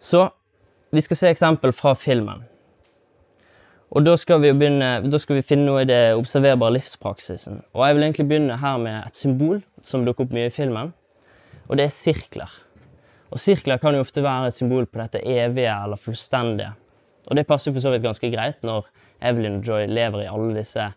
[0.00, 0.30] Så
[0.92, 2.46] vi skal se eksempel fra filmen.
[3.92, 7.60] Og da skal, vi begynne, da skal vi finne noe i det observerbare livspraksisen.
[7.76, 10.94] Og jeg vil egentlig begynne her med et symbol som dukker opp mye i filmen,
[11.68, 12.54] og det er sirkler.
[13.32, 16.72] Og sirkler kan jo ofte være et symbol på dette evige eller fullstendige.
[17.28, 18.88] Og det passer for så vidt ganske greit når
[19.22, 20.88] Evelyn og Joy lever i alle disse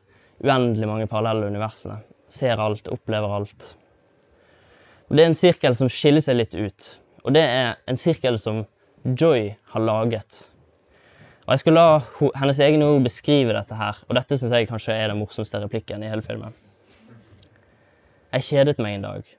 [0.43, 1.99] uendelig mange parallelle universene.
[2.31, 3.75] Ser alt, opplever alt.
[5.07, 6.89] Og det er en sirkel som skiller seg litt ut.
[7.23, 8.63] Og det er en sirkel som
[9.05, 10.45] Joy har laget.
[11.45, 11.89] Og Jeg skal la
[12.39, 16.01] hennes egne ord beskrive dette her, og dette syns jeg kanskje er den morsomste replikken
[16.01, 16.55] i hele filmen.
[18.33, 19.29] Jeg kjedet meg en dag,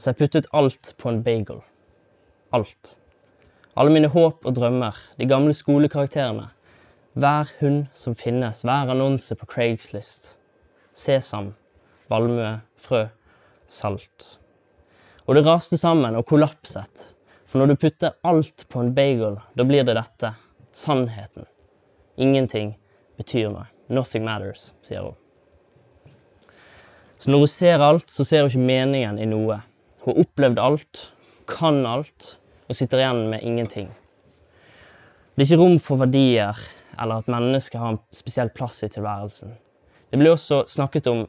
[0.00, 1.60] så jeg puttet alt på en bagel.
[2.56, 2.94] Alt.
[3.76, 6.48] Alle mine håp og drømmer, de gamle skolekarakterene,
[7.18, 10.38] hver hund som finnes, hver annonse på Craigslist,
[10.96, 11.52] sesam,
[12.08, 13.04] valmue, frø,
[13.68, 14.38] salt.
[15.28, 17.10] Og det raste sammen og kollapset,
[17.44, 20.32] for når du putter alt på en bagel, da blir det dette
[20.78, 21.48] sannheten.
[22.16, 22.76] Ingenting
[23.18, 23.66] betyr noe.
[23.88, 25.16] Nothing matters, sier hun.
[27.18, 29.60] Så når hun ser alt, så ser hun ikke meningen i noe.
[30.04, 31.08] Hun har opplevd alt,
[31.50, 32.36] kan alt,
[32.68, 33.88] og sitter igjen med ingenting.
[35.34, 36.58] Det er ikke rom for verdier
[36.98, 39.54] eller at mennesket har en spesiell plass i tilværelsen.
[40.10, 41.26] Det blir også snakket om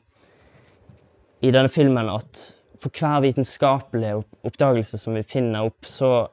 [1.45, 2.41] i denne filmen at
[2.79, 6.29] for hver vitenskapelige oppdagelse som vi finner opp, så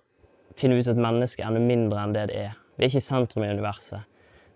[0.56, 2.54] finner vi ut at mennesket er enda mindre enn det det er.
[2.76, 4.04] Vi er ikke sentrum i universet.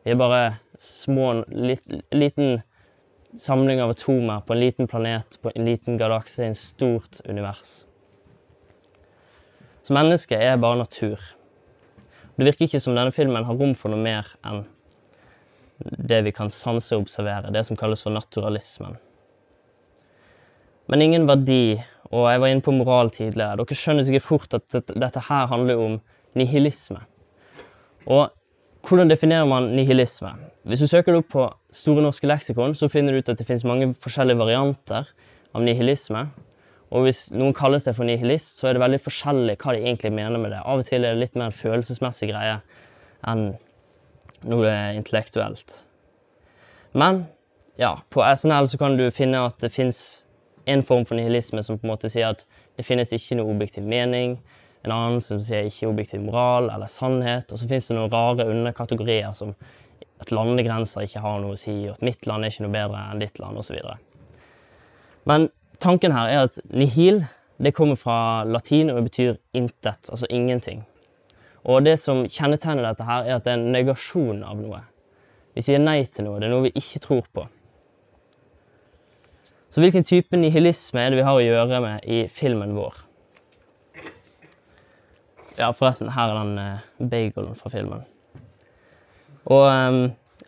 [0.04, 0.42] Vi er bare
[0.80, 2.62] små, lit, liten
[3.38, 7.84] samling av atomer på en liten planet, på en liten galakse, i en stort univers.
[9.82, 11.20] Så mennesket er bare natur.
[12.36, 14.64] Det virker ikke som denne filmen har rom for noe mer enn
[15.80, 18.98] det vi kan sanse og observere, det som kalles for naturalismen.
[20.90, 21.80] Men ingen verdi,
[22.10, 23.60] og jeg var inne på moral tidligere.
[23.60, 25.98] Dere skjønner sikkert fort at dette, her handler om
[26.36, 27.04] nihilisme.
[28.10, 28.30] Og
[28.86, 30.32] hvordan definerer man nihilisme?
[30.66, 33.46] Hvis du søker det opp på Store norske leksikon, så finner du ut at det
[33.46, 35.10] finnes mange forskjellige varianter
[35.54, 36.26] av nihilisme.
[36.90, 40.10] Og hvis noen kaller seg for nihilist, så er det veldig forskjellig hva de egentlig
[40.14, 40.62] mener med det.
[40.64, 42.56] Av og til er det litt mer en følelsesmessig greie
[43.30, 43.44] enn
[44.50, 45.82] noe intellektuelt.
[46.96, 47.24] Men
[47.78, 50.24] ja, på SNL så kan du finne at det fins
[50.66, 52.42] en form for nihilisme som på en måte sier at
[52.76, 54.40] det finnes ikke noe objektiv mening.
[54.84, 57.52] En annen som sier ikke objektiv moral eller sannhet.
[57.52, 59.54] Og så fins det noen rare underkategorier som
[60.20, 63.02] at landegrenser ikke har noe å si, og at mitt land er ikke noe bedre
[63.08, 63.78] enn ditt land, osv.
[65.28, 65.48] Men
[65.80, 67.22] tanken her er at nihil
[67.60, 70.84] det kommer fra latin og betyr intet, altså ingenting.
[71.68, 74.80] Og det som kjennetegner dette her, er at det er en negasjon av noe.
[75.56, 76.38] Vi sier nei til noe.
[76.40, 77.44] Det er noe vi ikke tror på.
[79.70, 82.96] Så hvilken type nihilisme er det vi har å gjøre med i filmen vår?
[85.60, 88.06] Ja, forresten, her er den uh, bagelen fra filmen.
[89.44, 89.98] Og um,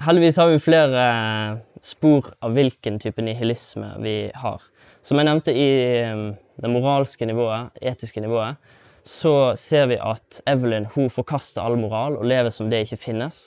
[0.01, 4.63] heldigvis har vi flere uh, spor av hvilken type nihilisme vi har.
[5.05, 5.69] Som jeg nevnte i
[6.09, 6.31] um,
[6.63, 8.57] det moralske nivået, etiske nivået,
[9.05, 13.43] så ser vi at Evelyn hun forkaster all moral og lever som det ikke finnes.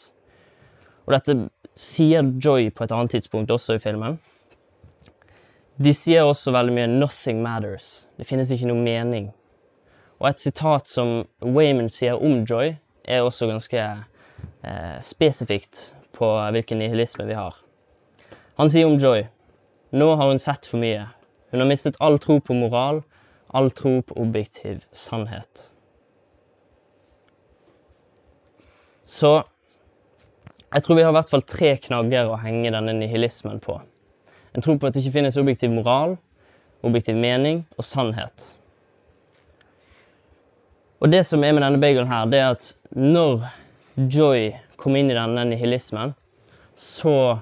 [1.07, 1.37] Og dette
[1.79, 4.19] sier Joy på et annet tidspunkt også i filmen.
[5.81, 8.05] De sier også veldig mye 'nothing matters'.
[8.17, 9.33] Det finnes ikke noe mening.
[10.19, 12.75] Og et sitat som Wayman sier om Joy,
[13.05, 17.57] er også ganske eh, spesifikt på hvilken nihilisme vi har.
[18.57, 19.27] Han sier om Joy
[19.95, 21.05] nå har hun sett for mye.
[21.51, 23.03] Hun har mistet all tro på moral,
[23.47, 25.69] all tro på objektiv sannhet.
[29.03, 29.37] Så
[30.73, 33.77] jeg tror vi har i hvert fall tre knagger å henge denne nihilismen på.
[34.51, 36.17] En tro på at det ikke finnes objektiv moral,
[36.83, 38.49] objektiv mening og sannhet.
[41.03, 43.43] Og det som er med denne bagelen her, det er at når
[43.95, 46.13] Joy kom inn i denne nihilismen,
[46.75, 47.39] så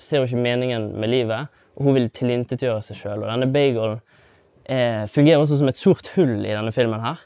[0.00, 3.22] ser hun ikke meningen med livet, og hun vil tilintetgjøre seg sjøl.
[3.22, 3.98] Og denne bagelen
[4.64, 7.24] eh, fungerer også som et sort hull i denne filmen her.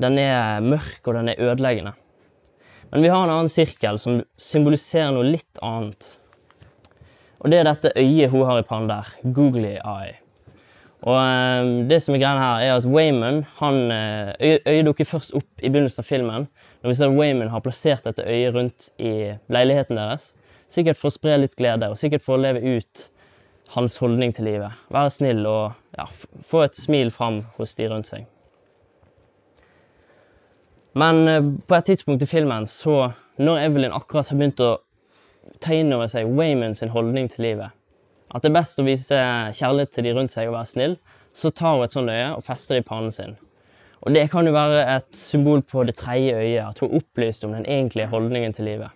[0.00, 1.94] Den er mørk, og den er ødeleggende.
[2.90, 6.14] Men vi har en annen sirkel som symboliserer noe litt annet.
[7.42, 9.08] Og det er dette øyet hun har i pannen der.
[9.36, 10.23] Googly eye.
[11.04, 15.34] Og eh, det som er greia her, er at Wayman han, eh, Øyet dukker først
[15.36, 16.46] opp i begynnelsen av filmen.
[16.82, 20.32] Når vi ser at Wayman har plassert dette øyet rundt i leiligheten deres.
[20.68, 23.08] Sikkert for å spre litt glede, og sikkert for å leve ut
[23.76, 24.80] hans holdning til livet.
[24.92, 26.06] Være snill og ja,
[26.44, 28.24] få et smil fram hos de rundt seg.
[30.94, 34.76] Men eh, på et tidspunkt i filmen, så når Evelyn akkurat har begynt å
[35.60, 37.74] ta inn over seg Wayman sin holdning til livet,
[38.34, 39.18] at det er best å vise
[39.54, 40.96] kjærlighet til de rundt seg og være snill,
[41.34, 43.36] så tar hun et sånt øye og fester det i pannen sin.
[44.04, 47.46] Og det kan jo være et symbol på det tredje øyet, at hun er opplyst
[47.46, 48.92] om den egentlige holdningen til livet.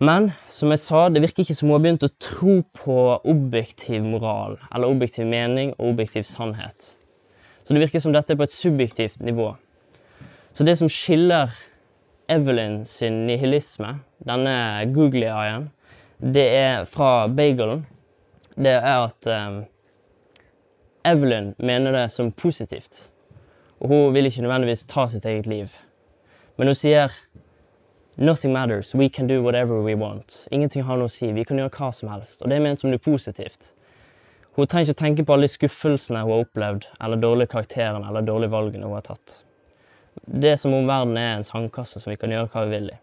[0.00, 4.04] Men som jeg sa, det virker ikke som hun har begynt å tro på objektiv
[4.04, 6.94] moral, eller objektiv mening og objektiv sannhet.
[7.64, 9.52] Så det virker som dette er på et subjektivt nivå.
[10.56, 11.52] Så det som skiller
[12.30, 14.54] Evelyn sin nihilisme, denne
[14.94, 15.68] googly-eyen,
[16.20, 17.86] det er fra bagelen,
[18.56, 19.62] det er at um,
[21.04, 23.08] Evelyn mener det som positivt.
[23.80, 25.72] Og hun vil ikke nødvendigvis ta sitt eget liv.
[26.56, 27.14] Men hun sier
[28.20, 28.94] Nothing matters.
[28.94, 30.46] We can do whatever we want.
[30.50, 31.30] Ingenting har noe å si.
[31.32, 32.42] Vi kan gjøre hva som helst.
[32.42, 33.70] Og det er ment som noe positivt.
[34.58, 38.26] Hun trenger ikke å tenke på alle skuffelsene hun har opplevd, eller dårlige karakterene eller
[38.26, 39.38] dårlige valgene hun har tatt.
[40.26, 42.90] Det er som om verden er en sandkasse som vi kan gjøre hva vi vil
[42.92, 42.98] i.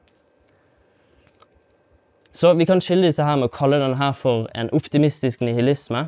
[2.37, 6.03] Så vi kan skille disse her med å kalle denne her for en optimistisk nihilisme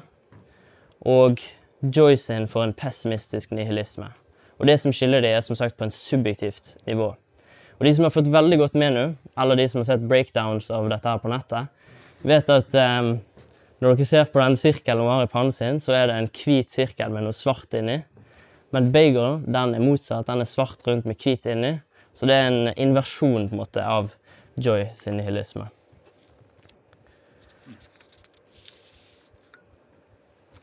[1.09, 1.39] og
[1.81, 4.11] Joyce sin for en pessimistisk nihilisme.
[4.61, 7.07] Og det som skiller dem, er som sagt på en subjektivt nivå.
[7.79, 9.05] Og de som har fått veldig godt med nå,
[9.41, 13.09] eller de som har sett breakdowns av dette her på nettet, vet at um,
[13.81, 16.29] når dere ser på den sirkelen hun har i pannen sin, så er det en
[16.43, 18.03] hvit sirkel med noe svart inni.
[18.75, 20.29] Men bagel den er motsatt.
[20.29, 21.79] Den er svart rundt med hvit inni.
[22.13, 24.13] Så det er en inversjon på en måte av
[24.61, 25.71] Joy sin nihilisme.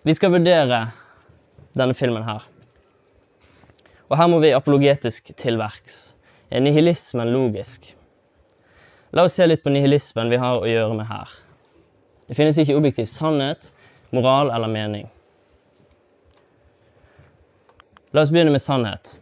[0.07, 0.85] Vi skal vurdere
[1.75, 2.45] denne filmen her.
[4.07, 6.15] Og her må vi apologetisk til verks.
[6.47, 7.89] Er nihilismen logisk?
[9.11, 11.33] La oss se litt på nihilismen vi har å gjøre med her.
[12.29, 13.73] Det finnes ikke objektiv sannhet,
[14.15, 15.09] moral eller mening.
[18.15, 19.17] La oss begynne med sannhet.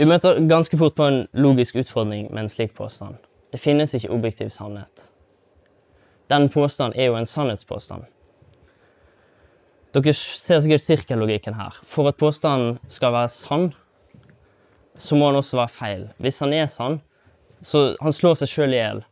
[0.00, 3.20] Vi møter ganske fort på en logisk utfordring med en slik påstand.
[3.52, 5.10] Det finnes ikke objektiv sannhet.
[6.30, 8.06] Den påstanden er jo en sannhetspåstand.
[9.94, 11.76] Dere ser sikkert sirkellogikken her.
[11.86, 13.70] For at påstanden skal være sann,
[14.96, 16.06] så må han også være feil.
[16.18, 17.00] Hvis han er sann,
[17.60, 19.04] så han slår seg sjøl i hjel.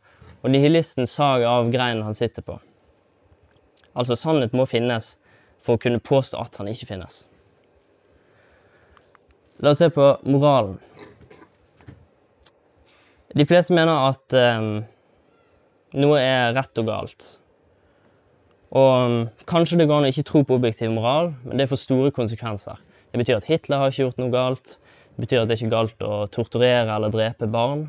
[0.43, 2.59] Og nihilisten sager av greinen han sitter på.
[3.95, 5.15] Altså, sannhet må finnes
[5.63, 7.23] for å kunne påstå at han ikke finnes.
[9.63, 10.75] La oss se på moralen.
[13.35, 14.83] De fleste mener at um,
[15.95, 17.27] noe er rett og galt.
[18.75, 21.83] Og um, kanskje det går an å ikke tro på objektiv moral, men det får
[21.85, 22.81] store konsekvenser.
[23.11, 24.75] Det betyr at Hitler har ikke gjort noe galt.
[25.15, 27.85] Det betyr at det ikke er galt å torturere eller drepe barn.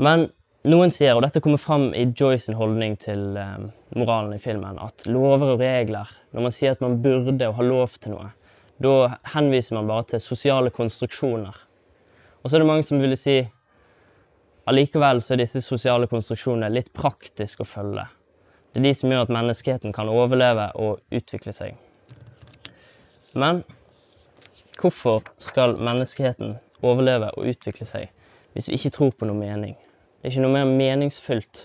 [0.00, 0.26] Men
[0.68, 5.06] noen sier, og dette kommer fram i Joyce holdning til um, moralen i filmen, at
[5.08, 8.28] lover og regler, når man sier at man burde og har lov til noe,
[8.80, 11.56] da henviser man bare til sosiale konstruksjoner.
[12.40, 13.42] Og så er det mange som ville si
[14.68, 18.06] allikevel så er disse sosiale konstruksjonene litt praktisk å følge.
[18.72, 21.78] Det er de som gjør at menneskeheten kan overleve og utvikle seg.
[23.32, 23.62] Men
[24.80, 28.10] hvorfor skal menneskeheten overleve og utvikle seg
[28.54, 29.76] hvis vi ikke tror på noe mening?
[30.20, 31.64] Det er ikke noe mer meningsfylt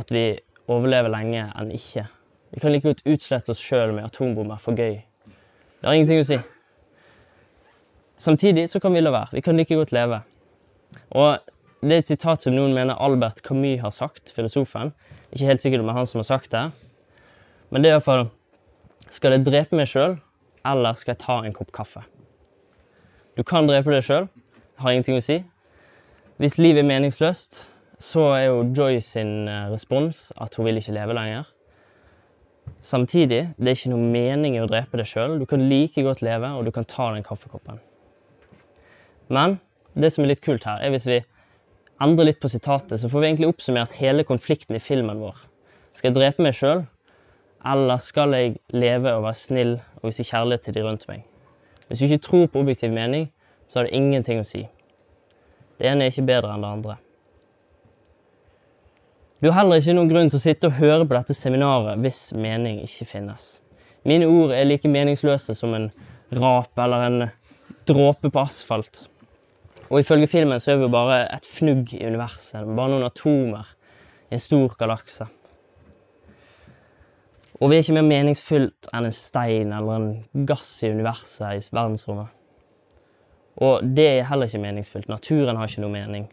[0.00, 0.24] at vi
[0.70, 2.06] overlever lenge enn ikke.
[2.50, 5.00] Vi kan like godt utslette oss sjøl med atombomber for gøy.
[5.80, 6.38] Det har ingenting å si.
[8.20, 9.32] Samtidig så kan vi la være.
[9.38, 10.20] Vi kan like godt leve.
[11.16, 11.38] Og
[11.80, 14.92] det er et sitat som noen mener Albert Camus har sagt, filosofen.
[15.32, 16.66] Ikke helt sikkert om det er han som har sagt det.
[17.70, 18.28] Men det er iallfall
[19.10, 20.18] Skal jeg drepe meg sjøl,
[20.66, 22.04] eller skal jeg ta en kopp kaffe?
[23.34, 24.28] Du kan drepe deg sjøl.
[24.82, 25.40] Har ingenting å si.
[26.40, 27.64] Hvis livet er meningsløst,
[28.00, 31.48] så er jo Joy sin eh, respons at hun vil ikke leve lenger.
[32.80, 35.38] Samtidig, det er ikke noe mening i å drepe deg sjøl.
[35.40, 37.80] Du kan like godt leve, og du kan ta den kaffekoppen.
[39.28, 39.58] Men
[39.92, 41.18] det som er litt kult her, er hvis vi
[42.00, 45.36] endrer litt på sitatet, så får vi egentlig oppsummert hele konflikten i filmen vår.
[45.92, 46.84] Skal jeg drepe meg sjøl,
[47.66, 51.26] eller skal jeg leve og være snill og vise kjærlighet til de rundt meg?
[51.88, 53.28] Hvis du ikke tror på objektiv mening,
[53.68, 54.64] så har det ingenting å si.
[55.78, 56.96] Det ene er ikke bedre enn det andre.
[59.40, 62.28] Du har heller ikke noen grunn til å sitte og høre på dette seminaret hvis
[62.36, 63.54] mening ikke finnes.
[64.04, 65.88] Mine ord er like meningsløse som en
[66.36, 67.22] rap eller en
[67.88, 69.06] dråpe på asfalt.
[69.90, 73.72] Og ifølge filmen så er vi jo bare et fnugg i universet, bare noen atomer
[74.30, 75.26] i en stor galakse.
[77.60, 81.74] Og vi er ikke mer meningsfylt enn en stein eller en gass i universet i
[81.74, 82.30] verdensrommet.
[83.60, 85.10] Og det er heller ikke meningsfylt.
[85.10, 86.28] Naturen har ikke noe mening.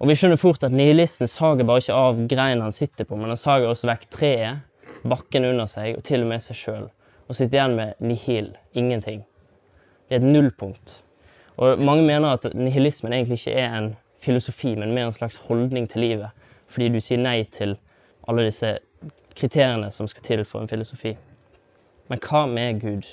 [0.00, 3.32] Og vi skjønner fort at nihilisten sager bare ikke av greinen han sitter på, men
[3.32, 4.66] han sager også vekk treet,
[5.00, 6.88] bakken under seg og til og med seg sjøl.
[7.28, 9.22] Og sitter igjen med nihil, ingenting.
[10.08, 10.98] Det er et nullpunkt.
[11.60, 13.90] Og mange mener at nihilismen egentlig ikke er en
[14.20, 16.30] filosofi, men mer en slags holdning til livet.
[16.68, 17.76] Fordi du sier nei til
[18.28, 18.78] alle disse
[19.36, 21.12] kriteriene som skal til for en filosofi.
[22.08, 23.12] Men hva med Gud?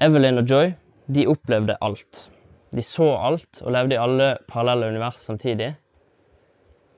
[0.00, 0.72] Evelyn og Joy
[1.12, 2.30] de opplevde alt.
[2.74, 5.74] De så alt og levde i alle parallelle univers samtidig.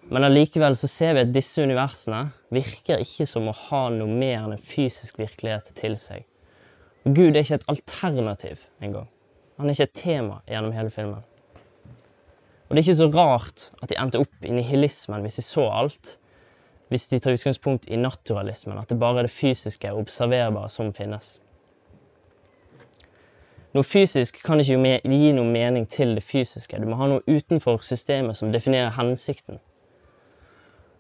[0.09, 4.38] Men allikevel så ser vi at disse universene virker ikke som å ha noe mer
[4.40, 6.24] enn en fysisk virkelighet til seg.
[7.04, 9.11] Og Gud er ikke et alternativ engang.
[9.59, 11.26] Han er ikke et tema gjennom hele filmen.
[12.68, 15.66] Og det er ikke så rart at de endte opp i nihilismen hvis de så
[15.72, 16.14] alt,
[16.88, 20.92] hvis de tar utgangspunkt i naturalismen, at det bare er det fysiske og observerbare som
[20.96, 21.38] finnes.
[23.76, 26.78] Noe fysisk kan ikke gi noe mening til det fysiske.
[26.80, 29.61] Du må ha noe utenfor systemet som definerer hensikten.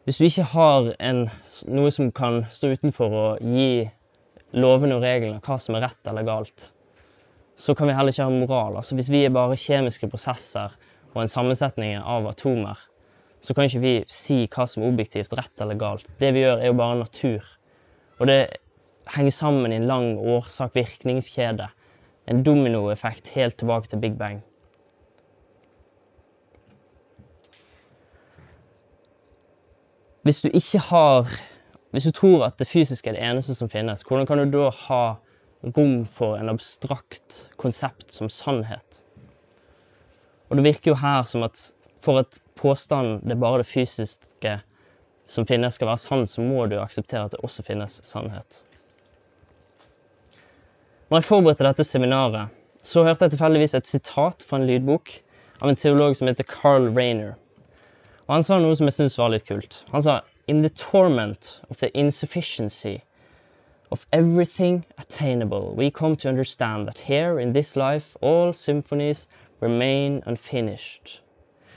[0.04, 1.26] Hvis du ikke har en,
[1.68, 3.88] noe som kan stå utenfor og gi
[4.56, 6.70] lovene og reglene hva som er rett eller galt,
[7.58, 8.76] så kan vi heller ikke ha moral.
[8.78, 10.76] Altså Hvis vi er bare kjemiske prosesser
[11.14, 12.78] og en sammensetning av atomer,
[13.40, 16.06] så kan ikke vi si hva som er objektivt rett eller galt.
[16.22, 17.48] Det vi gjør, er jo bare natur.
[18.18, 18.38] Og det
[19.14, 21.68] henger sammen i en lang årsak-virkningskjede
[22.28, 24.42] en dominoeffekt helt tilbake til Big Bang.
[30.22, 31.40] Hvis du ikke har
[31.90, 34.66] Hvis du tror at det fysiske er det eneste som finnes, hvordan kan du da
[34.70, 35.16] ha
[35.62, 39.02] rom for en abstrakt konsept som sannhet?
[40.48, 44.60] Og det virker jo her som at for at påstanden det er bare det fysiske
[45.28, 48.62] som finnes, skal være sann, så må du akseptere at det også finnes sannhet.
[51.08, 52.54] Når jeg forberedte dette seminaret,
[52.84, 55.18] så hørte jeg tilfeldigvis et sitat fra en lydbok
[55.60, 57.34] av en teolog som heter Carl Rainer.
[58.28, 59.82] Og Han sa noe som jeg syntes var litt kult.
[59.92, 63.02] Han sa In the torment of the insufficiency
[63.90, 69.28] of everything attainable, we come to understand that here in this life all symphonies
[69.60, 71.22] remain unfinished.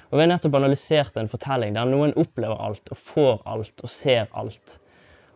[0.10, 3.90] Og Vi har nettopp analysert en fortelling der noen opplever alt og får alt og
[3.90, 4.78] ser alt.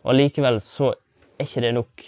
[0.03, 0.91] Og Allikevel så
[1.39, 2.03] er ikke det nok.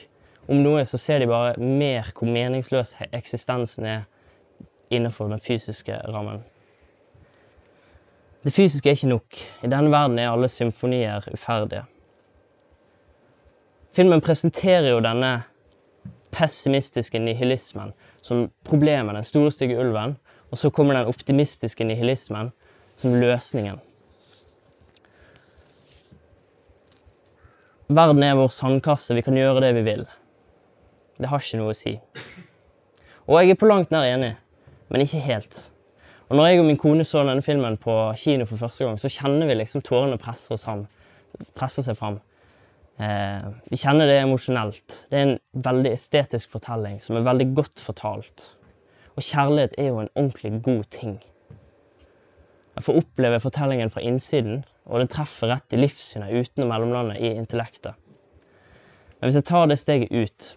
[0.47, 4.05] Om noe så ser de bare mer hvor meningsløs eksistensen er
[4.91, 6.43] innenfor den fysiske rammen.
[8.43, 9.39] Det fysiske er ikke nok.
[9.63, 11.83] I denne verden er alle symfonier uferdige.
[13.97, 15.31] Filmen presenterer jo denne
[16.29, 20.19] pessimistiske nihilismen som problemet, den store, stygge ulven,
[20.51, 22.51] Og så kommer den optimistiske nihilismen
[22.95, 23.79] som løsningen.
[27.87, 30.05] Verden er vår sandkasse, vi kan gjøre det vi vil.
[31.17, 31.97] Det har ikke noe å si.
[33.27, 34.35] Og jeg er på langt nær enig,
[34.87, 35.59] men ikke helt.
[36.29, 39.11] Og når jeg og min kone så denne filmen på kino for første gang, så
[39.11, 42.21] kjenner vi liksom tårene presser, oss seg fram.
[42.97, 45.01] Eh, vi kjenner det emosjonelt.
[45.09, 48.47] Det er en veldig estetisk fortelling som er veldig godt fortalt.
[49.17, 51.19] Og kjærlighet er jo en ordentlig god ting.
[52.77, 57.17] Jeg får oppleve fortellingen fra innsiden, og den treffer rett i livssynet uten å mellomlande
[57.17, 57.97] i intellektet.
[59.17, 60.51] Men hvis jeg tar det steget ut,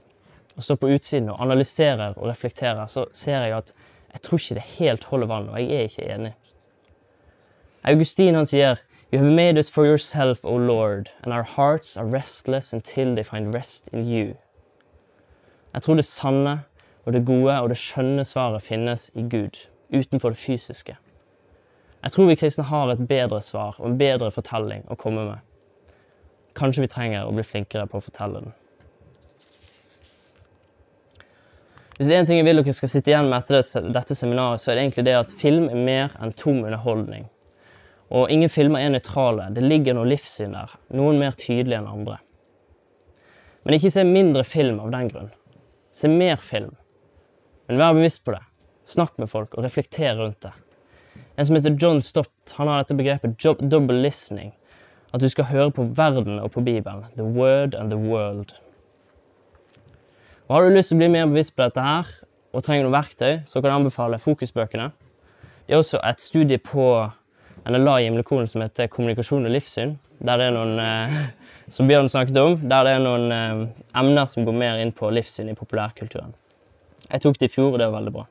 [0.57, 3.73] og står på utsiden og analyserer og reflekterer, så ser jeg at
[4.11, 6.33] jeg tror ikke det helt holder vann, og jeg er ikke enig.
[7.89, 8.81] Augustin han sier
[9.13, 13.25] You have made us for yourself, O Lord, and our hearts are restless until they
[13.25, 14.37] find rest in you.
[15.75, 16.61] Jeg tror det sanne
[17.05, 20.95] og det gode og det skjønne svaret finnes i Gud, utenfor det fysiske.
[22.03, 25.43] Jeg tror vi kristne har et bedre svar og en bedre fortelling å komme med.
[26.55, 28.55] Kanskje vi trenger å bli flinkere på å fortelle den.
[31.97, 34.63] Hvis det er en ting jeg vil dere skal sitte igjen med etter dette seminaret,
[34.63, 37.27] så er det egentlig det at film er mer enn tom underholdning.
[38.11, 39.49] Og ingen filmer er nøytrale.
[39.55, 42.19] Det ligger noe livssyn der, noen mer tydelig enn andre.
[43.63, 45.29] Men ikke se mindre film av den grunn.
[45.95, 46.73] Se mer film.
[47.69, 48.43] Men vær bevisst på det.
[48.89, 50.55] Snakk med folk og reflekter rundt det.
[51.39, 53.39] En som heter John Stott, han har dette begrepet
[53.71, 54.51] double listening.
[55.15, 57.07] At du skal høre på verden og på Bibelen.
[57.17, 58.55] The word and the world.
[60.49, 62.09] Og Har du lyst til å bli mer bevisst på dette her,
[62.51, 64.91] og trenger noe verktøy, så kan jeg anbefale Fokusbøkene.
[65.67, 66.87] Det er også et studie på
[67.69, 69.97] NLA i Gimlekolen som heter Kommunikasjon og livssyn.
[70.21, 71.17] Der det er noen, eh,
[71.75, 73.67] som Bjørn snakket om, der det er noen eh,
[74.01, 76.33] emner som går mer inn på livssyn i populærkulturen.
[77.11, 78.27] Jeg tok det i fjor, og det var veldig bra.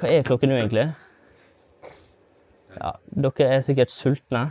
[0.00, 0.88] Hva er klokken nå, egentlig?
[2.78, 4.48] Ja, dere er sikkert sultne.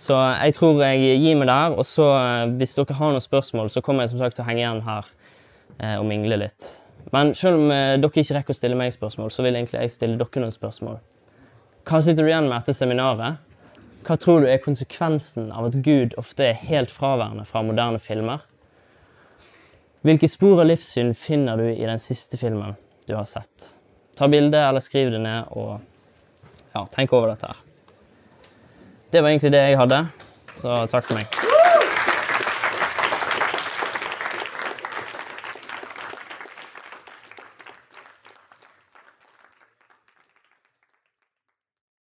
[0.00, 1.76] Så jeg tror jeg gir meg der.
[1.76, 4.48] Og så, eh, hvis dere har noen spørsmål, så kommer jeg som sagt til å
[4.48, 5.08] henge igjen her
[5.78, 6.70] eh, og mingle litt.
[7.12, 9.96] Men selv om eh, dere ikke rekker å stille meg spørsmål, så vil egentlig jeg
[9.96, 11.00] stille dere noen spørsmål.
[11.88, 13.40] Hva sitter du igjen med etter seminaret?
[14.04, 18.44] Hva tror du er konsekvensen av at Gud ofte er helt fraværende fra moderne filmer?
[20.06, 22.76] Hvilke spor av livssyn finner du i den siste filmen
[23.08, 23.72] du har sett?
[24.16, 25.80] Ta bilde eller skriv det ned, og
[26.72, 27.62] ja, tenk over dette her.
[29.10, 30.04] Det var egentlig det jeg hadde,
[30.60, 31.49] så takk for meg.